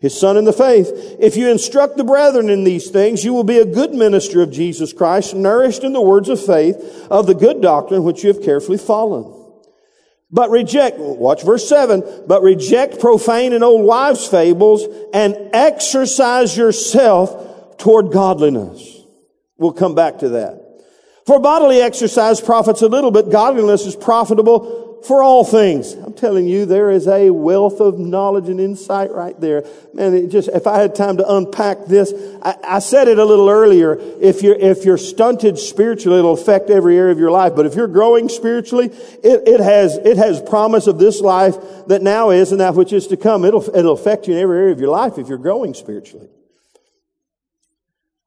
[0.00, 0.90] His son in the faith.
[1.20, 4.50] If you instruct the brethren in these things, you will be a good minister of
[4.50, 8.42] Jesus Christ, nourished in the words of faith of the good doctrine which you have
[8.42, 9.39] carefully followed.
[10.32, 17.76] But reject, watch verse 7, but reject profane and old wives' fables and exercise yourself
[17.78, 19.00] toward godliness.
[19.58, 20.60] We'll come back to that.
[21.26, 25.94] For bodily exercise profits a little, but godliness is profitable for all things.
[25.94, 29.64] I'm telling you, there is a wealth of knowledge and insight right there.
[29.94, 33.24] Man, it just, if I had time to unpack this, I, I, said it a
[33.24, 33.96] little earlier.
[34.20, 37.54] If you're, if you're stunted spiritually, it'll affect every area of your life.
[37.56, 42.02] But if you're growing spiritually, it, it has, it has promise of this life that
[42.02, 43.44] now is and that which is to come.
[43.44, 46.28] It'll, it'll affect you in every area of your life if you're growing spiritually.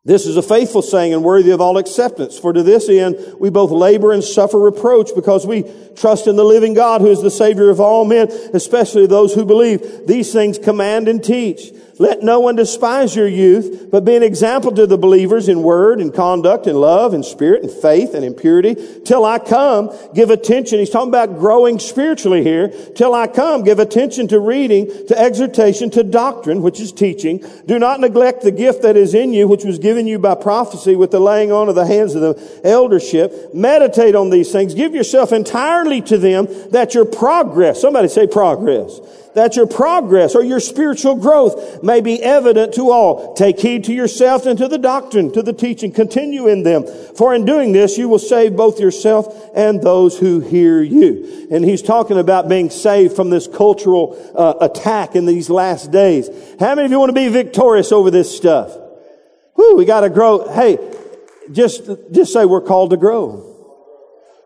[0.05, 2.37] This is a faithful saying and worthy of all acceptance.
[2.37, 5.63] For to this end, we both labor and suffer reproach because we
[5.95, 9.45] trust in the living God who is the Savior of all men, especially those who
[9.45, 10.05] believe.
[10.05, 11.71] These things command and teach.
[12.03, 16.01] Let no one despise your youth, but be an example to the believers in word
[16.01, 18.75] and conduct and love and spirit and faith and in purity.
[19.05, 20.79] Till I come, give attention.
[20.79, 22.73] He's talking about growing spiritually here.
[22.93, 27.41] Till I come, give attention to reading, to exhortation, to doctrine, which is teaching.
[27.67, 30.97] Do not neglect the gift that is in you, which was given you by prophecy
[30.97, 33.53] with the laying on of the hands of the eldership.
[33.53, 34.73] Meditate on these things.
[34.73, 38.99] Give yourself entirely to them that your progress, somebody say progress
[39.35, 43.33] that your progress or your spiritual growth may be evident to all.
[43.33, 45.91] Take heed to yourself and to the doctrine, to the teaching.
[45.91, 46.85] Continue in them.
[47.15, 51.47] For in doing this, you will save both yourself and those who hear you.
[51.51, 56.29] And he's talking about being saved from this cultural uh, attack in these last days.
[56.59, 58.77] How many of you want to be victorious over this stuff?
[59.55, 60.51] Whew, we got to grow.
[60.51, 60.77] Hey,
[61.51, 63.52] just, just say we're called to grow.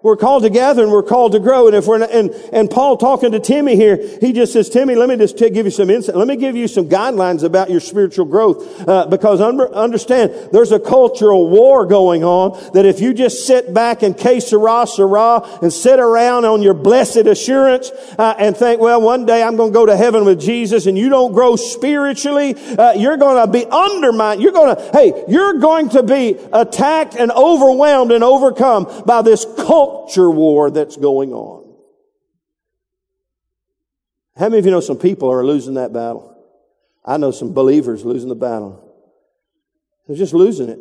[0.07, 1.67] We're called to gather and we're called to grow.
[1.67, 4.95] And if we're, not, and, and Paul talking to Timmy here, he just says, Timmy,
[4.95, 6.15] let me just give you some insight.
[6.15, 8.87] Let me give you some guidelines about your spiritual growth.
[8.87, 13.73] Uh, because under, understand, there's a cultural war going on that if you just sit
[13.73, 18.79] back and que sera, sera, and sit around on your blessed assurance, uh, and think,
[18.79, 21.57] well, one day I'm going to go to heaven with Jesus and you don't grow
[21.57, 24.41] spiritually, uh, you're going to be undermined.
[24.41, 29.45] You're going to, hey, you're going to be attacked and overwhelmed and overcome by this
[29.57, 31.65] cult culture war that's going on.
[34.37, 36.35] How many of you know some people are losing that battle?
[37.03, 38.83] I know some believers losing the battle.
[40.07, 40.79] They're just losing it.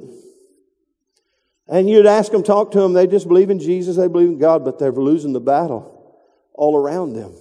[1.69, 4.39] And you'd ask them, talk to them, they just believe in Jesus, they believe in
[4.39, 6.15] God, but they're losing the battle
[6.53, 7.33] all around them.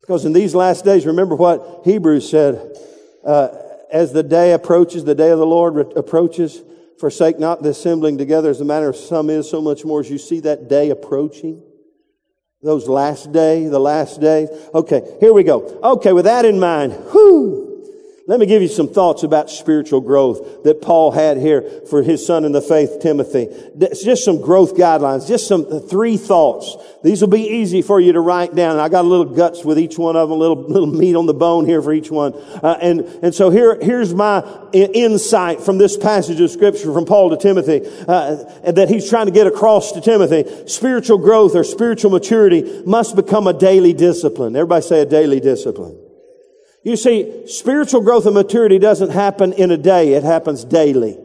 [0.00, 2.76] Because in these last days, remember what Hebrews said,
[3.24, 3.48] uh,
[3.92, 6.62] as the day approaches, the day of the Lord approaches,
[7.02, 10.08] Forsake not the assembling together as the manner of some is, so much more as
[10.08, 11.60] you see that day approaching.
[12.62, 14.46] Those last day, the last day.
[14.72, 15.80] Okay, here we go.
[15.82, 17.71] Okay, with that in mind, whoo,
[18.32, 22.24] Let me give you some thoughts about spiritual growth that Paul had here for his
[22.24, 23.48] son in the faith, Timothy.
[24.02, 26.74] Just some growth guidelines, just some three thoughts.
[27.04, 28.78] These will be easy for you to write down.
[28.78, 31.26] I got a little guts with each one of them, a little, little meat on
[31.26, 32.32] the bone here for each one.
[32.32, 34.42] Uh, and, and so here, here's my
[34.72, 39.32] insight from this passage of scripture from Paul to Timothy, uh, that he's trying to
[39.32, 40.66] get across to Timothy.
[40.68, 44.56] Spiritual growth or spiritual maturity must become a daily discipline.
[44.56, 46.01] Everybody say a daily discipline.
[46.82, 50.14] You see, spiritual growth and maturity doesn't happen in a day.
[50.14, 51.18] It happens daily.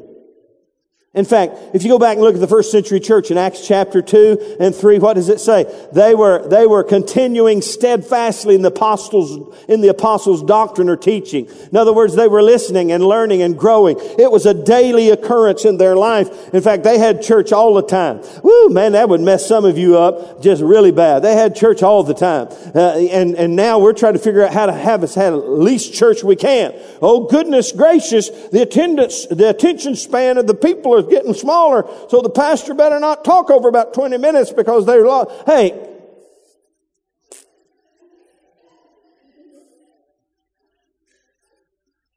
[1.17, 3.67] In fact, if you go back and look at the first century church in Acts
[3.67, 5.65] chapter 2 and 3, what does it say?
[5.91, 11.47] They were, they were continuing steadfastly in the apostles, in the apostles' doctrine or teaching.
[11.71, 13.97] In other words, they were listening and learning and growing.
[13.99, 16.53] It was a daily occurrence in their life.
[16.53, 18.21] In fact, they had church all the time.
[18.43, 21.23] Woo, man, that would mess some of you up just really bad.
[21.23, 22.49] They had church all the time.
[22.75, 25.39] Uh, and, and now we're trying to figure out how to have us have the
[25.39, 26.75] least church we can.
[27.01, 32.29] Oh, goodness gracious, the attendance, the attention span of the people getting smaller, so the
[32.29, 35.31] pastor better not talk over about 20 minutes because they're lost.
[35.45, 35.87] Hey,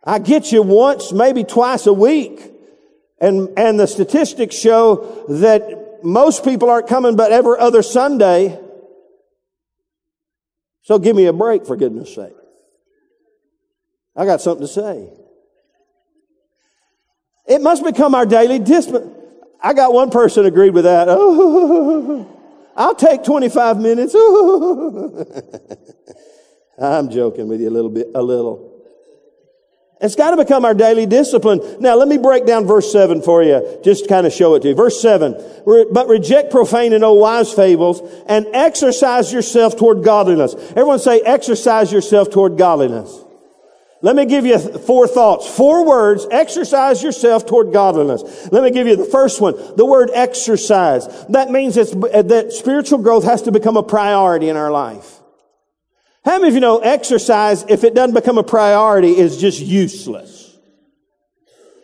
[0.02, 2.40] I get you once, maybe twice a week.
[3.20, 8.58] And, and the statistics show that most people aren't coming but every other Sunday.
[10.82, 12.32] So give me a break for goodness sake.
[14.16, 15.10] I got something to say.
[17.50, 19.12] It must become our daily discipline.
[19.60, 21.08] I got one person agreed with that.
[21.10, 22.26] Oh,
[22.76, 24.12] I'll take 25 minutes.
[24.14, 25.26] Oh,
[26.80, 28.68] I'm joking with you a little bit, a little.
[30.00, 31.60] It's got to become our daily discipline.
[31.80, 34.60] Now, let me break down verse 7 for you, just to kind of show it
[34.60, 34.74] to you.
[34.76, 35.34] Verse 7,
[35.92, 40.54] but reject profane and old wise fables and exercise yourself toward godliness.
[40.54, 43.24] Everyone say, exercise yourself toward godliness.
[44.02, 46.26] Let me give you four thoughts, four words.
[46.30, 48.48] Exercise yourself toward godliness.
[48.50, 49.54] Let me give you the first one.
[49.76, 51.06] The word exercise.
[51.26, 51.84] That means uh,
[52.22, 55.20] that spiritual growth has to become a priority in our life.
[56.24, 60.39] How many of you know exercise, if it doesn't become a priority, is just useless?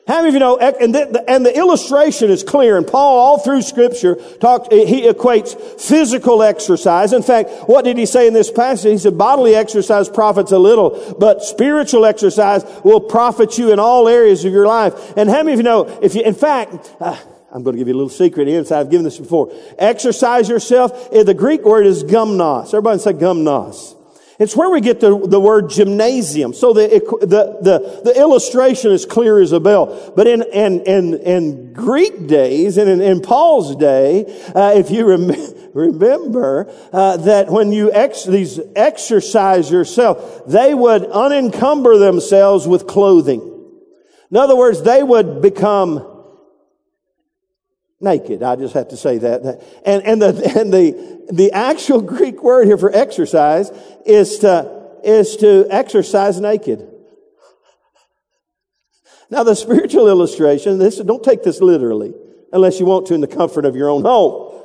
[0.07, 3.39] How many of you know, and the, and the illustration is clear, and Paul all
[3.39, 7.13] through scripture talked, he equates physical exercise.
[7.13, 8.93] In fact, what did he say in this passage?
[8.93, 14.07] He said, bodily exercise profits a little, but spiritual exercise will profit you in all
[14.07, 15.17] areas of your life.
[15.17, 17.19] And how many of you know, if you, in fact, uh,
[17.51, 18.81] I'm going to give you a little secret inside.
[18.81, 19.53] I've given this before.
[19.77, 21.11] Exercise yourself.
[21.11, 22.69] The Greek word is gymnos.
[22.69, 23.96] Everybody say gymnos.
[24.39, 26.53] It's where we get the, the word gymnasium.
[26.53, 26.89] So the,
[27.21, 30.13] the, the, the, illustration is clear as a bell.
[30.15, 35.07] But in, in, in, in Greek days and in, in Paul's day, uh, if you
[35.07, 35.33] rem-
[35.75, 43.41] remember, uh, that when you ex- these exercise yourself, they would unencumber themselves with clothing.
[44.31, 46.16] In other words, they would become
[48.01, 48.43] naked.
[48.43, 49.63] I just have to say that.
[49.85, 53.71] And, and the, and the, the actual Greek word here for exercise
[54.05, 56.93] is to, is to exercise naked.
[59.31, 62.15] Now the spiritual illustration, this, don't take this literally,
[62.53, 64.56] unless you want to in the comfort of your own home.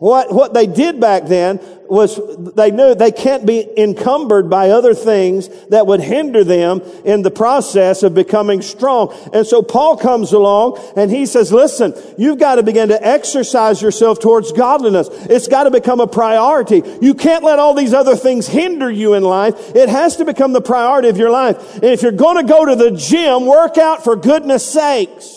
[0.00, 2.18] What, what they did back then was
[2.54, 7.30] they knew they can't be encumbered by other things that would hinder them in the
[7.30, 9.14] process of becoming strong.
[9.34, 13.82] And so Paul comes along and he says, listen, you've got to begin to exercise
[13.82, 15.08] yourself towards godliness.
[15.28, 16.82] It's got to become a priority.
[17.02, 19.76] You can't let all these other things hinder you in life.
[19.76, 21.74] It has to become the priority of your life.
[21.74, 25.36] And if you're going to go to the gym, work out for goodness sakes.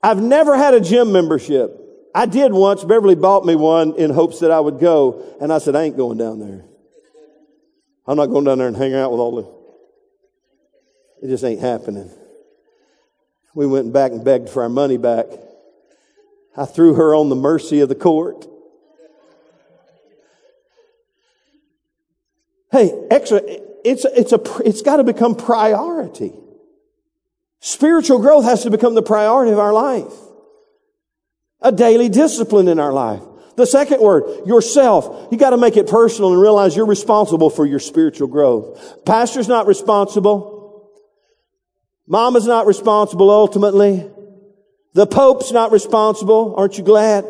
[0.00, 1.86] I've never had a gym membership.
[2.14, 2.84] I did once.
[2.84, 5.36] Beverly bought me one in hopes that I would go.
[5.40, 6.64] And I said, I ain't going down there.
[8.06, 11.26] I'm not going down there and hang out with all the.
[11.26, 12.10] It just ain't happening.
[13.54, 15.26] We went back and begged for our money back.
[16.56, 18.46] I threw her on the mercy of the court.
[22.70, 23.40] Hey, extra,
[23.84, 26.32] it's, it's a, it's got to become priority.
[27.60, 30.12] Spiritual growth has to become the priority of our life.
[31.60, 33.22] A daily discipline in our life.
[33.56, 35.28] The second word, yourself.
[35.32, 39.04] You got to make it personal and realize you're responsible for your spiritual growth.
[39.04, 40.90] Pastor's not responsible.
[42.06, 44.08] Mama's not responsible ultimately.
[44.94, 46.54] The Pope's not responsible.
[46.56, 47.24] Aren't you glad?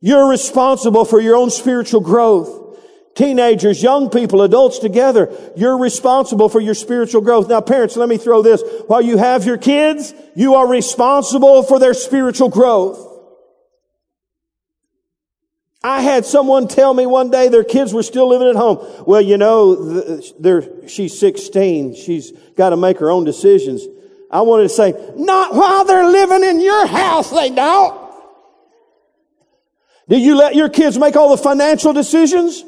[0.00, 2.67] You're responsible for your own spiritual growth
[3.14, 5.30] teenagers, young people, adults together.
[5.56, 7.48] You're responsible for your spiritual growth.
[7.48, 8.62] Now, parents, let me throw this.
[8.86, 13.06] While you have your kids, you are responsible for their spiritual growth.
[15.82, 18.78] I had someone tell me one day their kids were still living at home.
[19.06, 21.94] Well, you know, they're, she's 16.
[21.94, 23.86] She's got to make her own decisions.
[24.30, 28.08] I wanted to say, not while they're living in your house, they don't.
[30.08, 32.64] Do you let your kids make all the financial decisions?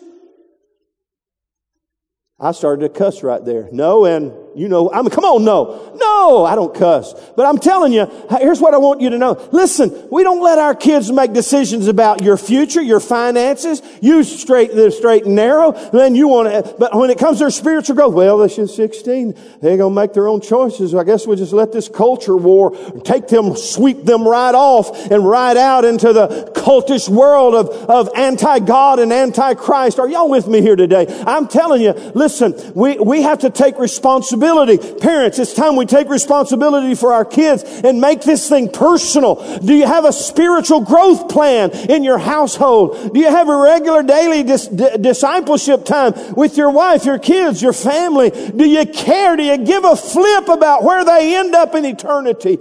[2.40, 3.68] I started to cuss right there.
[3.70, 5.92] No, and you know, I'm, come on, no.
[5.94, 7.14] No, I don't cuss.
[7.36, 9.48] But I'm telling you, here's what I want you to know.
[9.52, 13.80] Listen, we don't let our kids make decisions about your future, your finances.
[14.00, 15.72] You straight, the straight and narrow.
[15.72, 18.74] Then you want to, but when it comes to their spiritual growth, well, they're just
[18.74, 19.34] 16.
[19.60, 20.94] They're going to make their own choices.
[20.94, 25.26] I guess we'll just let this culture war take them, sweep them right off and
[25.26, 30.00] right out into the cultish world of, of anti-God and anti-Christ.
[30.00, 31.06] Are y'all with me here today?
[31.24, 35.00] I'm telling you, listen, we, we have to take responsibility responsibility.
[35.00, 39.36] Parents, it's time we take responsibility for our kids and make this thing personal.
[39.58, 43.12] Do you have a spiritual growth plan in your household?
[43.12, 47.62] Do you have a regular daily dis- d- discipleship time with your wife, your kids,
[47.62, 48.30] your family?
[48.30, 49.36] Do you care?
[49.36, 52.58] Do you give a flip about where they end up in eternity?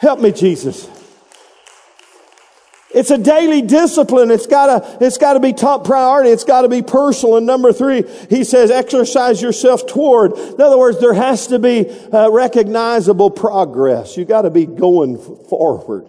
[0.00, 0.97] Help me, Jesus.
[2.94, 4.30] It's a daily discipline.
[4.30, 6.30] It's gotta, it's gotta be top priority.
[6.30, 7.36] It's gotta be personal.
[7.36, 10.32] And number three, he says, exercise yourself toward.
[10.32, 14.16] In other words, there has to be uh, recognizable progress.
[14.16, 16.08] You gotta be going forward.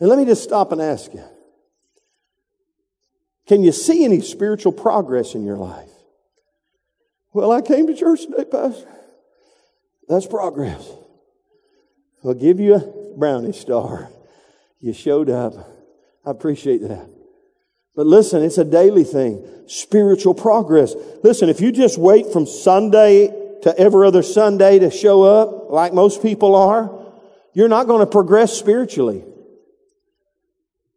[0.00, 1.24] And let me just stop and ask you.
[3.46, 5.90] Can you see any spiritual progress in your life?
[7.34, 8.88] Well, I came to church today, Pastor.
[10.08, 10.90] That's progress.
[12.24, 14.10] I'll give you a brownie star.
[14.80, 15.54] You showed up.
[16.24, 17.08] I appreciate that.
[17.94, 19.46] But listen, it's a daily thing.
[19.66, 20.94] Spiritual progress.
[21.22, 23.28] Listen, if you just wait from Sunday
[23.62, 26.90] to every other Sunday to show up, like most people are,
[27.52, 29.24] you're not going to progress spiritually.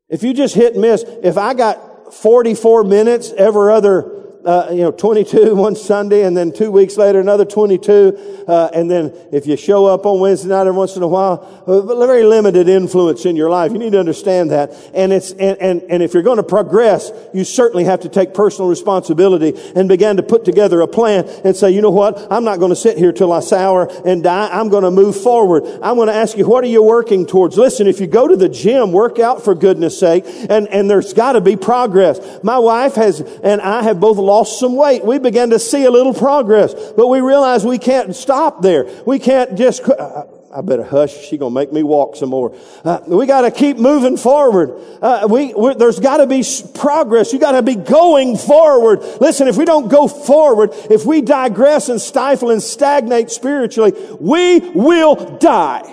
[0.08, 4.15] If you just hit and miss, if I got 44 minutes every other
[4.46, 8.46] uh, you know, 22 one Sunday and then two weeks later another 22.
[8.48, 11.64] Uh, and then if you show up on Wednesday night every once in a while,
[11.66, 13.72] uh, very limited influence in your life.
[13.72, 14.72] You need to understand that.
[14.94, 18.34] And it's, and, and, and if you're going to progress, you certainly have to take
[18.34, 22.32] personal responsibility and begin to put together a plan and say, you know what?
[22.32, 24.50] I'm not going to sit here till I sour and die.
[24.52, 25.64] I'm going to move forward.
[25.82, 27.58] I'm going to ask you, what are you working towards?
[27.58, 30.24] Listen, if you go to the gym, work out for goodness sake.
[30.50, 32.20] And, and there's got to be progress.
[32.44, 35.06] My wife has, and I have both lost lost some weight.
[35.06, 38.86] We began to see a little progress, but we realized we can't stop there.
[39.06, 40.24] We can't just, uh,
[40.54, 41.28] I better hush.
[41.28, 42.54] She's gonna make me walk some more.
[42.84, 44.78] Uh, we got to keep moving forward.
[45.02, 47.32] Uh, we there's got to be progress.
[47.32, 49.00] You got to be going forward.
[49.22, 54.60] Listen, if we don't go forward, if we digress and stifle and stagnate spiritually, we
[54.60, 55.92] will die.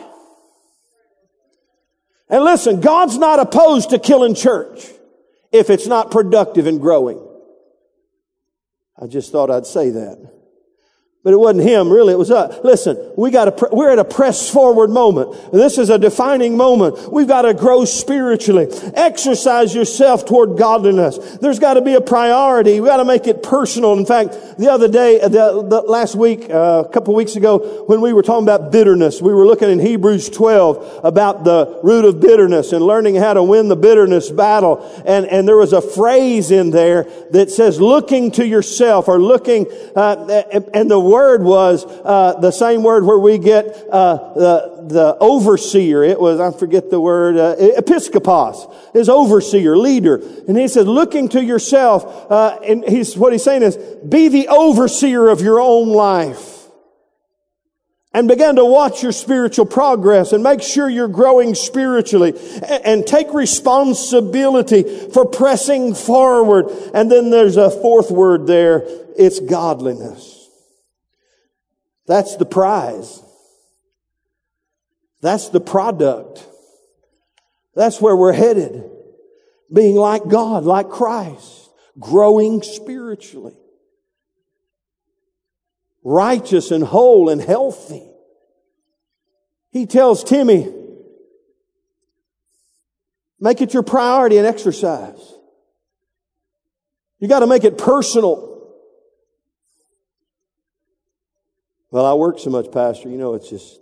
[2.28, 4.84] And listen, God's not opposed to killing church
[5.52, 7.20] if it's not productive and growing.
[9.02, 10.41] I just thought I'd say that.
[11.24, 12.12] But it wasn't him, really.
[12.12, 12.58] It was us.
[12.64, 15.52] Listen, we got to, we're at a press forward moment.
[15.52, 17.12] This is a defining moment.
[17.12, 18.66] We've got to grow spiritually.
[18.94, 21.18] Exercise yourself toward godliness.
[21.36, 22.80] There's got to be a priority.
[22.80, 23.92] We got to make it personal.
[23.92, 28.00] In fact, the other day, the, the last week, uh, a couple weeks ago, when
[28.00, 32.20] we were talking about bitterness, we were looking in Hebrews 12 about the root of
[32.20, 34.82] bitterness and learning how to win the bitterness battle.
[35.06, 39.68] And, and there was a phrase in there that says looking to yourself or looking,
[39.94, 40.42] uh,
[40.74, 46.02] and the word was uh, the same word where we get uh, the, the overseer.
[46.02, 50.16] It was, I forget the word, uh, episkopos, is overseer, leader.
[50.48, 53.76] And he said, looking to yourself, uh, and he's, what he's saying is,
[54.08, 56.52] be the overseer of your own life
[58.14, 62.34] and begin to watch your spiritual progress and make sure you're growing spiritually
[62.84, 66.66] and take responsibility for pressing forward.
[66.94, 68.82] And then there's a fourth word there.
[69.16, 70.31] It's godliness.
[72.06, 73.22] That's the prize.
[75.20, 76.46] That's the product.
[77.74, 78.90] That's where we're headed.
[79.72, 83.56] Being like God, like Christ, growing spiritually,
[86.04, 88.06] righteous and whole and healthy.
[89.70, 90.70] He tells Timmy,
[93.40, 95.34] make it your priority and exercise.
[97.18, 98.51] You got to make it personal.
[101.92, 103.10] Well, I work so much, Pastor.
[103.10, 103.78] You know, it's just,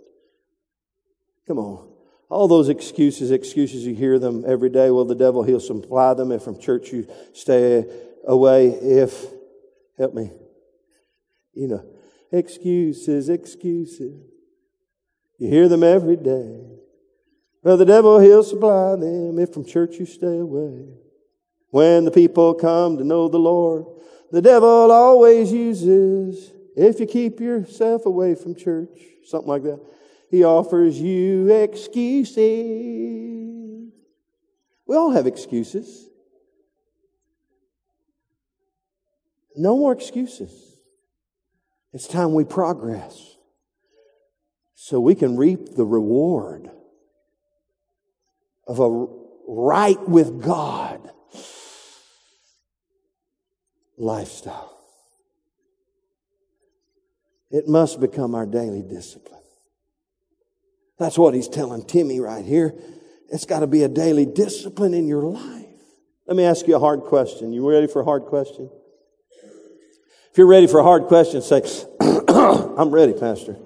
[1.47, 1.87] come on.
[2.29, 4.91] All those excuses, excuses, you hear them every day.
[4.91, 6.29] Well, the devil, he'll supply them.
[6.31, 7.85] If from church you stay
[8.27, 9.27] away, if,
[9.97, 10.29] help me,
[11.53, 11.85] you know,
[12.33, 14.29] excuses, excuses.
[15.37, 16.65] You hear them every day.
[17.63, 20.85] Well, the devil, he'll supply them if from church you stay away.
[21.69, 23.85] When the people come to know the Lord,
[24.31, 26.51] the devil always uses,
[26.81, 28.89] if you keep yourself away from church,
[29.25, 29.79] something like that,
[30.29, 32.37] he offers you excuses.
[34.85, 36.07] We all have excuses.
[39.55, 40.77] No more excuses.
[41.93, 43.35] It's time we progress
[44.75, 46.71] so we can reap the reward
[48.65, 49.07] of a
[49.47, 51.11] right with God
[53.97, 54.70] lifestyle.
[57.51, 59.41] It must become our daily discipline.
[60.97, 62.73] That's what he's telling Timmy right here.
[63.29, 65.65] It's got to be a daily discipline in your life.
[66.27, 67.51] Let me ask you a hard question.
[67.51, 68.69] You ready for a hard question?
[70.31, 71.61] If you're ready for a hard question, say,
[72.29, 73.57] I'm ready, Pastor.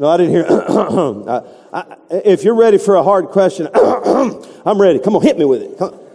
[0.00, 0.46] No, I didn't hear.
[1.72, 4.98] I, if you're ready for a hard question, I'm ready.
[4.98, 6.07] Come on, hit me with it.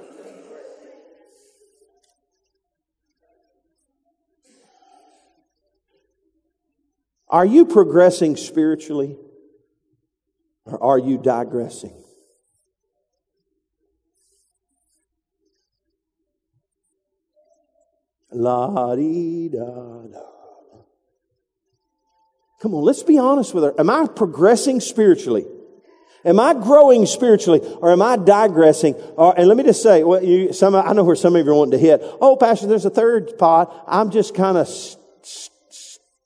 [7.33, 9.17] Are you progressing spiritually
[10.65, 11.95] or are you digressing?
[18.31, 20.19] La di da da.
[22.61, 23.73] Come on, let's be honest with her.
[23.79, 25.47] Am I progressing spiritually?
[26.23, 28.93] Am I growing spiritually or am I digressing?
[28.93, 31.51] Or, and let me just say, well, you, some, I know where some of you
[31.51, 31.99] are wanting to hit.
[32.21, 33.85] Oh, Pastor, there's a third spot.
[33.87, 35.52] I'm just kind of st-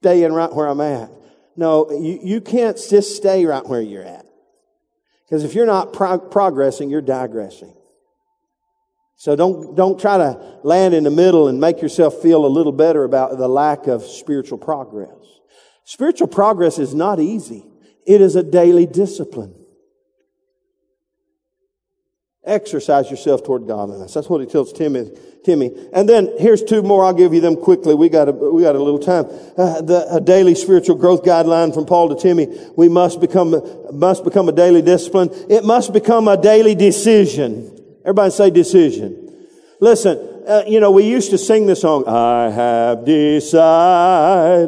[0.02, 1.12] staying right where I'm at.
[1.56, 4.26] No, you, you can't just stay right where you're at.
[5.26, 7.74] Because if you're not pro- progressing, you're digressing.
[9.18, 12.72] So don't, don't try to land in the middle and make yourself feel a little
[12.72, 15.10] better about the lack of spiritual progress.
[15.86, 17.66] Spiritual progress is not easy.
[18.06, 19.57] It is a daily discipline.
[22.48, 24.14] Exercise yourself toward godliness.
[24.14, 25.12] That's what he tells Timmy.
[25.44, 25.72] Timmy.
[25.94, 27.04] And then here's two more.
[27.06, 27.94] I'll give you them quickly.
[27.94, 29.26] We got a, we got a little time.
[29.58, 32.48] Uh, the a daily spiritual growth guideline from Paul to Timmy.
[32.76, 35.30] We must become must become a daily discipline.
[35.50, 37.74] It must become a daily decision.
[38.02, 39.34] Everybody say decision.
[39.80, 40.18] Listen,
[40.48, 42.06] uh, you know we used to sing this song.
[42.08, 44.68] I have decided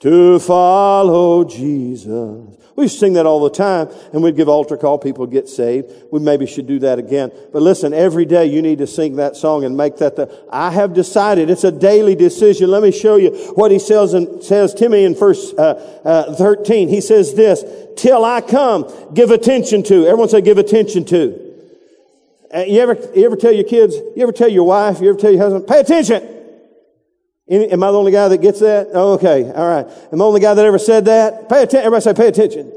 [0.00, 2.59] to follow Jesus.
[2.80, 5.50] We used to sing that all the time and we'd give altar call, people get
[5.50, 5.92] saved.
[6.10, 7.30] We maybe should do that again.
[7.52, 10.70] But listen, every day you need to sing that song and make that the, I
[10.70, 11.50] have decided.
[11.50, 12.70] It's a daily decision.
[12.70, 16.34] Let me show you what he says and says to me in verse uh, uh,
[16.36, 16.88] 13.
[16.88, 17.66] He says this,
[17.98, 20.06] till I come, give attention to.
[20.06, 21.54] Everyone say give attention to.
[22.54, 25.18] Uh, you ever, you ever tell your kids, you ever tell your wife, you ever
[25.18, 26.39] tell your husband, pay attention.
[27.50, 28.90] Am I the only guy that gets that?
[28.92, 29.50] Oh, okay.
[29.50, 29.84] All right.
[29.86, 31.48] Am I the only guy that ever said that?
[31.48, 31.78] Pay attention.
[31.78, 32.72] Everybody say, pay attention.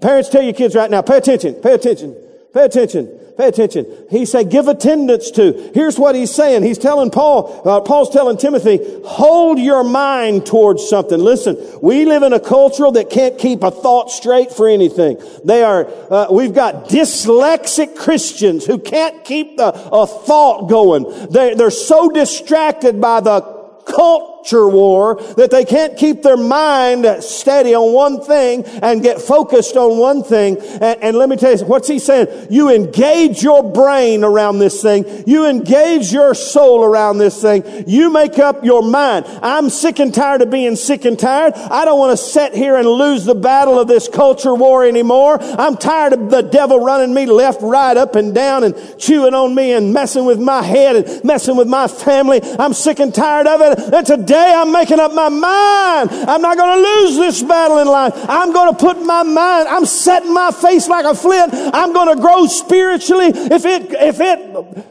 [0.00, 2.14] Parents tell your kids right now, pay attention, pay attention,
[2.52, 3.06] pay attention,
[3.38, 3.86] pay attention.
[4.10, 5.70] He said, give attendance to.
[5.72, 6.62] Here's what he's saying.
[6.62, 11.18] He's telling Paul, uh, Paul's telling Timothy, hold your mind towards something.
[11.18, 15.22] Listen, we live in a culture that can't keep a thought straight for anything.
[15.44, 21.30] They are, uh, we've got dyslexic Christians who can't keep the, a thought going.
[21.30, 23.53] They, they're so distracted by the
[23.84, 24.33] 靠。
[24.44, 29.98] Culture war that they can't keep their mind steady on one thing and get focused on
[29.98, 30.58] one thing.
[30.58, 32.48] And, and, let me tell you, what's he saying?
[32.50, 35.06] You engage your brain around this thing.
[35.26, 37.64] You engage your soul around this thing.
[37.86, 39.26] You make up your mind.
[39.42, 41.54] I'm sick and tired of being sick and tired.
[41.54, 45.38] I don't want to sit here and lose the battle of this culture war anymore.
[45.40, 49.54] I'm tired of the devil running me left, right, up and down and chewing on
[49.54, 52.40] me and messing with my head and messing with my family.
[52.58, 53.94] I'm sick and tired of it.
[53.94, 56.10] And today I'm making up my mind.
[56.10, 58.12] I'm not going to lose this battle in life.
[58.28, 61.52] I'm going to put my mind, I'm setting my face like a flint.
[61.54, 63.28] I'm going to grow spiritually.
[63.28, 64.86] If it, if it,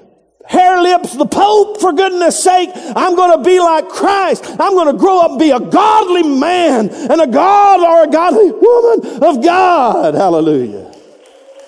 [0.46, 2.70] hair lips the Pope, for goodness sake.
[2.74, 4.46] I'm going to be like Christ.
[4.48, 8.12] I'm going to grow up and be a godly man and a God or a
[8.12, 10.14] godly woman of God.
[10.14, 10.89] Hallelujah.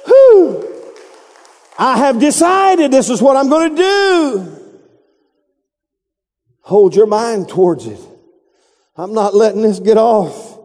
[0.06, 0.72] Whew.
[1.78, 4.55] I have decided this is what I'm going to do.
[6.66, 8.00] Hold your mind towards it.
[8.96, 10.58] I'm not letting this get off.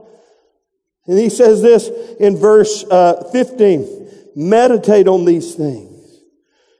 [1.06, 4.08] And he says this in verse uh, 15.
[4.34, 5.90] Meditate on these things.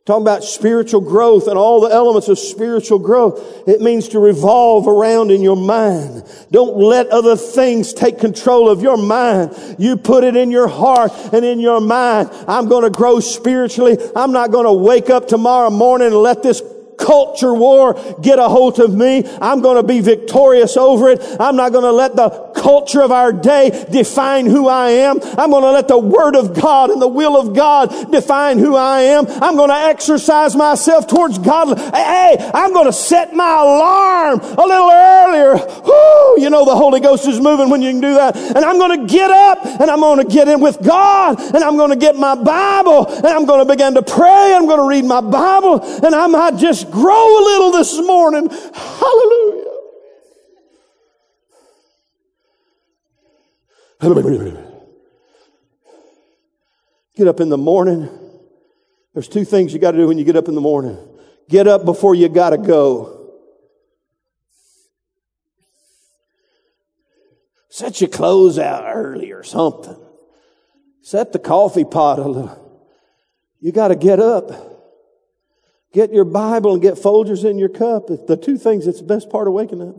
[0.06, 3.68] Talking about spiritual growth and all the elements of spiritual growth.
[3.68, 6.24] It means to revolve around in your mind.
[6.50, 9.76] Don't let other things take control of your mind.
[9.78, 12.30] You put it in your heart and in your mind.
[12.48, 13.98] I'm going to grow spiritually.
[14.16, 16.62] I'm not going to wake up tomorrow morning and let this
[17.00, 19.24] culture war get a hold of me.
[19.40, 21.20] I'm going to be victorious over it.
[21.40, 25.18] I'm not going to let the culture of our day define who I am.
[25.38, 28.76] I'm going to let the Word of God and the will of God define who
[28.76, 29.26] I am.
[29.26, 31.78] I'm going to exercise myself towards God.
[31.78, 35.54] Hey, I'm going to set my alarm a little earlier.
[35.84, 38.36] Whoo, you know the Holy Ghost is moving when you can do that.
[38.36, 41.64] And I'm going to get up and I'm going to get in with God and
[41.64, 44.54] I'm going to get my Bible and I'm going to begin to pray.
[44.54, 48.48] I'm going to read my Bible and I might just grow a little this morning.
[48.48, 49.70] Hallelujah.
[57.16, 58.08] Get up in the morning.
[59.12, 60.96] There's two things you got to do when you get up in the morning.
[61.48, 63.16] Get up before you got to go.
[67.68, 69.96] Set your clothes out early or something.
[71.02, 72.88] Set the coffee pot a little.
[73.60, 74.69] You got to get up.
[75.92, 78.10] Get your Bible and get Folgers in your cup.
[78.10, 79.96] It's The two things that's the best part of waking up.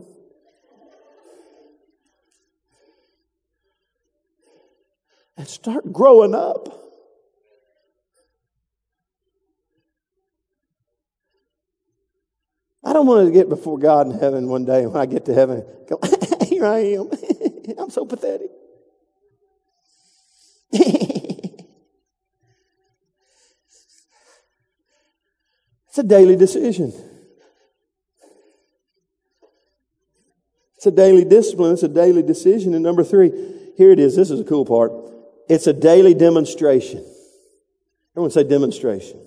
[5.36, 6.82] And start growing up.
[12.84, 15.34] I don't want to get before God in heaven one day when I get to
[15.34, 15.64] heaven.
[15.88, 16.00] Go,
[16.46, 17.10] here I am.
[17.78, 18.50] I'm so pathetic.
[25.92, 26.90] It's a daily decision.
[30.74, 31.74] It's a daily discipline.
[31.74, 32.72] It's a daily decision.
[32.72, 33.30] And number three,
[33.76, 34.16] here it is.
[34.16, 34.90] This is a cool part.
[35.50, 37.04] It's a daily demonstration.
[38.14, 39.20] Everyone say demonstration.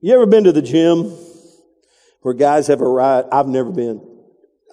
[0.00, 1.14] You ever been to the gym
[2.22, 3.28] where guys have arrived?
[3.32, 4.00] I've never been.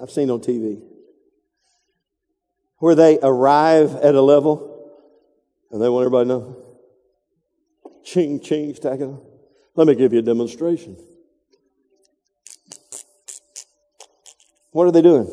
[0.01, 0.82] I've seen on TV.
[2.78, 4.89] Where they arrive at a level
[5.70, 6.62] and they want everybody to know
[8.04, 9.20] ching, ching, stacking.
[9.76, 10.97] Let me give you a demonstration.
[14.72, 15.28] What are they doing?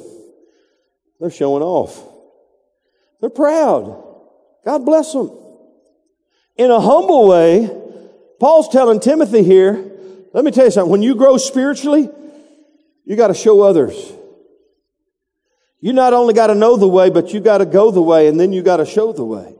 [1.18, 2.02] They're showing off.
[3.20, 4.04] They're proud.
[4.64, 5.30] God bless them.
[6.56, 7.70] In a humble way,
[8.38, 9.90] Paul's telling Timothy here,
[10.32, 10.90] let me tell you something.
[10.90, 12.08] When you grow spiritually,
[13.04, 14.12] you got to show others.
[15.80, 18.28] You not only got to know the way, but you got to go the way
[18.28, 19.54] and then you got to show the way.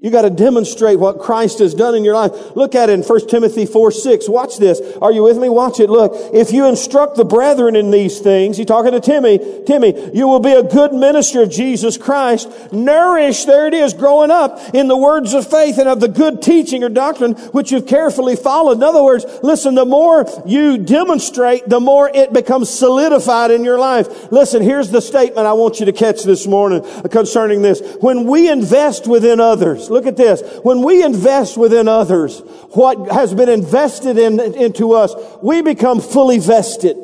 [0.00, 2.56] You got to demonstrate what Christ has done in your life.
[2.56, 4.28] Look at it in 1 Timothy 4, 6.
[4.28, 4.78] Watch this.
[5.00, 5.48] Are you with me?
[5.48, 5.88] Watch it.
[5.88, 6.12] Look.
[6.34, 10.40] If you instruct the brethren in these things, he's talking to Timmy, Timmy, you will
[10.40, 14.96] be a good minister of Jesus Christ, nourished, there it is, growing up in the
[14.96, 18.76] words of faith and of the good teaching or doctrine which you've carefully followed.
[18.76, 23.78] In other words, listen, the more you demonstrate, the more it becomes solidified in your
[23.78, 24.30] life.
[24.30, 27.80] Listen, here's the statement I want you to catch this morning concerning this.
[28.00, 30.42] When we invest within others, Look at this.
[30.62, 36.38] When we invest within others, what has been invested in, into us, we become fully
[36.38, 36.96] vested.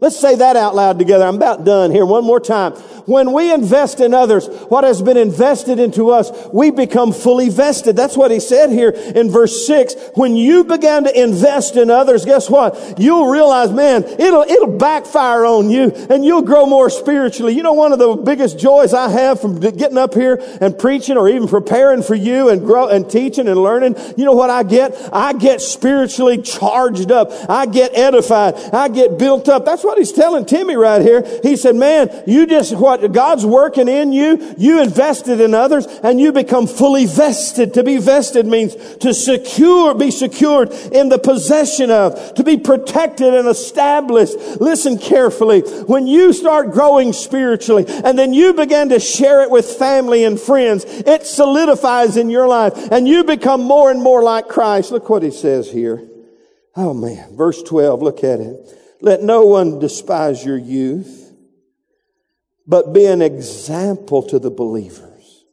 [0.00, 1.24] Let's say that out loud together.
[1.24, 2.04] I'm about done here.
[2.04, 2.74] One more time.
[3.06, 7.96] When we invest in others, what has been invested into us, we become fully vested.
[7.96, 9.94] That's what he said here in verse six.
[10.14, 12.98] When you began to invest in others, guess what?
[12.98, 17.54] You'll realize, man, it'll, it'll backfire on you and you'll grow more spiritually.
[17.54, 21.16] You know, one of the biggest joys I have from getting up here and preaching
[21.16, 24.62] or even preparing for you and grow and teaching and learning, you know what I
[24.62, 24.94] get?
[25.12, 27.30] I get spiritually charged up.
[27.50, 28.54] I get edified.
[28.72, 29.64] I get built up.
[29.64, 31.22] That's what he's telling Timmy right here.
[31.42, 35.86] He said, man, you just, what what God's working in you, you invested in others
[35.86, 37.74] and you become fully vested.
[37.74, 43.34] To be vested means to secure, be secured in the possession of, to be protected
[43.34, 44.36] and established.
[44.60, 45.60] Listen carefully.
[45.60, 50.40] When you start growing spiritually and then you begin to share it with family and
[50.40, 54.92] friends, it solidifies in your life and you become more and more like Christ.
[54.92, 56.08] Look what he says here.
[56.76, 58.56] Oh man, verse 12, look at it.
[59.00, 61.23] Let no one despise your youth
[62.66, 65.44] but be an example to the believers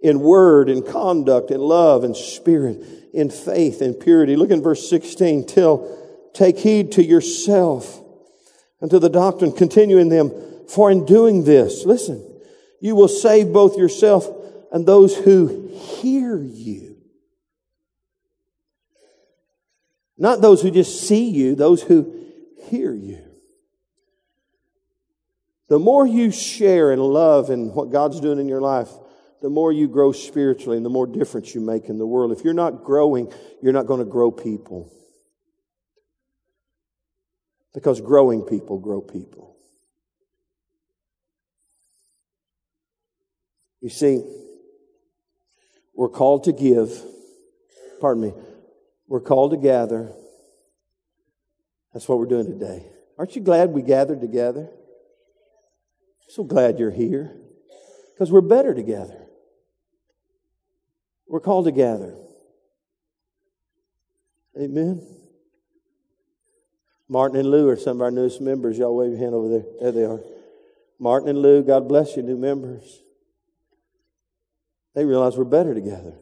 [0.00, 4.36] in word, in conduct, in love, in spirit, in faith, in purity.
[4.36, 5.46] Look in verse 16.
[5.46, 8.02] Till take heed to yourself
[8.80, 10.30] and to the doctrine, continue in them.
[10.68, 12.22] For in doing this, listen,
[12.80, 14.28] you will save both yourself
[14.72, 16.96] and those who hear you.
[20.18, 22.26] Not those who just see you, those who
[22.68, 23.33] hear you.
[25.68, 28.90] The more you share and love in what God's doing in your life,
[29.40, 32.32] the more you grow spiritually and the more difference you make in the world.
[32.32, 34.90] If you're not growing, you're not going to grow people.
[37.72, 39.56] Because growing people grow people.
[43.80, 44.22] You see,
[45.94, 46.90] we're called to give.
[48.00, 48.32] Pardon me.
[49.08, 50.10] We're called to gather.
[51.92, 52.86] That's what we're doing today.
[53.18, 54.70] Aren't you glad we gathered together?
[56.28, 57.36] So glad you're here
[58.12, 59.26] because we're better together.
[61.28, 62.16] We're called together.
[64.58, 65.06] Amen.
[67.08, 68.78] Martin and Lou are some of our newest members.
[68.78, 69.64] Y'all wave your hand over there.
[69.80, 70.20] There they are.
[70.98, 73.02] Martin and Lou, God bless you, new members.
[74.94, 76.14] They realize we're better together.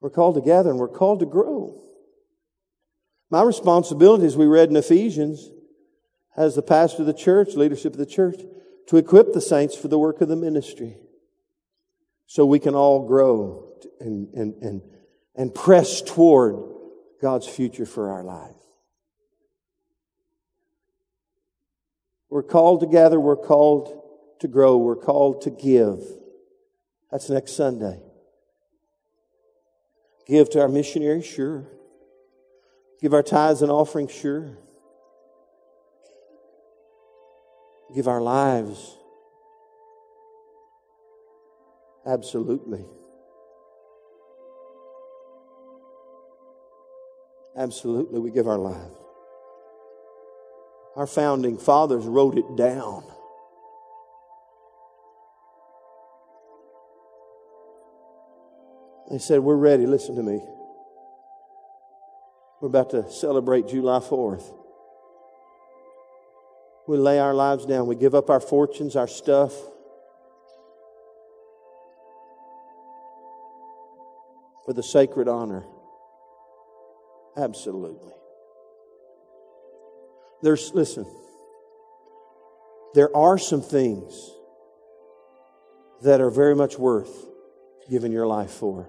[0.00, 1.80] We're called together and we're called to grow.
[3.30, 5.50] My responsibility, as we read in Ephesians,
[6.36, 8.40] as the pastor of the church, leadership of the church,
[8.88, 10.96] to equip the saints for the work of the ministry
[12.26, 14.82] so we can all grow and, and, and,
[15.34, 16.56] and press toward
[17.20, 18.60] God's future for our lives.
[22.28, 24.02] We're called to gather, we're called
[24.40, 26.00] to grow, we're called to give.
[27.10, 28.00] That's next Sunday.
[30.26, 31.68] Give to our missionaries, sure.
[33.00, 34.58] Give our tithes and offerings, sure.
[37.94, 38.96] Give our lives.
[42.04, 42.84] Absolutely.
[47.56, 48.96] Absolutely, we give our lives.
[50.96, 53.04] Our founding fathers wrote it down.
[59.10, 59.86] They said, We're ready.
[59.86, 60.42] Listen to me.
[62.60, 64.63] We're about to celebrate July 4th.
[66.86, 67.86] We lay our lives down.
[67.86, 69.52] We give up our fortunes, our stuff.
[74.64, 75.64] For the sacred honor.
[77.36, 78.12] Absolutely.
[80.42, 81.06] There's, listen,
[82.94, 84.30] there are some things
[86.02, 87.26] that are very much worth
[87.90, 88.88] giving your life for.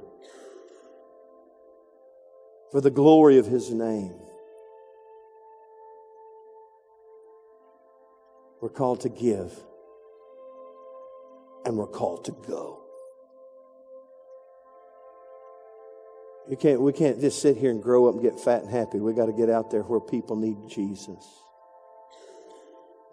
[2.71, 4.13] For the glory of His name.
[8.66, 9.53] We're called to give,
[11.66, 12.82] and we're called to go.
[16.49, 18.97] You can't, we can't just sit here and grow up and get fat and happy.
[18.97, 21.24] We got to get out there where people need Jesus.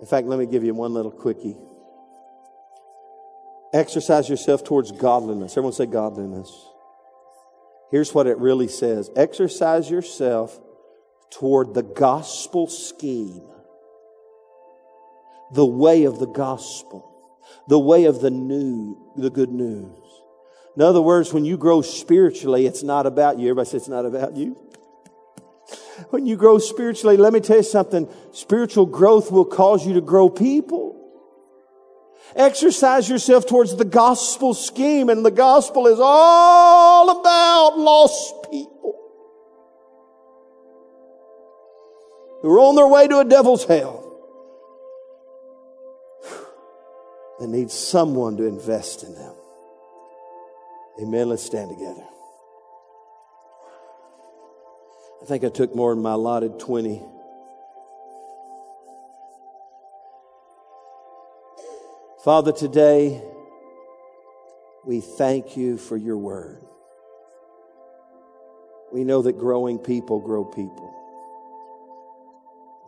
[0.00, 1.58] In fact, let me give you one little quickie.
[3.74, 5.52] Exercise yourself towards godliness.
[5.52, 6.50] Everyone say godliness.
[7.90, 10.58] Here's what it really says exercise yourself
[11.30, 13.42] toward the gospel scheme,
[15.52, 17.08] the way of the gospel,
[17.68, 19.98] the way of the new, the good news.
[20.76, 23.48] In other words, when you grow spiritually, it's not about you.
[23.48, 24.56] Everybody says it's not about you.
[26.10, 28.08] When you grow spiritually, let me tell you something.
[28.32, 30.98] Spiritual growth will cause you to grow people.
[32.34, 38.98] Exercise yourself towards the gospel scheme, and the gospel is all about lost people
[42.40, 44.01] who are on their way to a devil's hell.
[47.42, 49.34] They need someone to invest in them.
[51.02, 51.28] Amen.
[51.28, 52.04] Let's stand together.
[55.20, 57.02] I think I took more than my allotted 20.
[62.24, 63.20] Father, today
[64.84, 66.64] we thank you for your word.
[68.92, 70.94] We know that growing people grow people.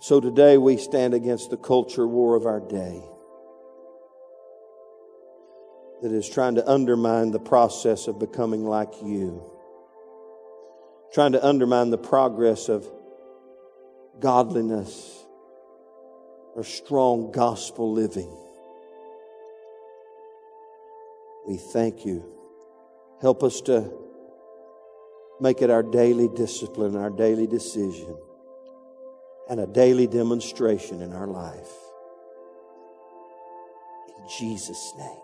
[0.00, 3.02] So today we stand against the culture war of our day
[6.04, 9.42] that is trying to undermine the process of becoming like you
[11.14, 12.84] trying to undermine the progress of
[14.18, 15.24] godliness
[16.56, 18.36] or strong gospel living.
[21.46, 22.24] We thank you.
[23.20, 23.92] Help us to
[25.40, 28.16] make it our daily discipline, our daily decision,
[29.48, 31.72] and a daily demonstration in our life.
[34.18, 35.23] In Jesus' name.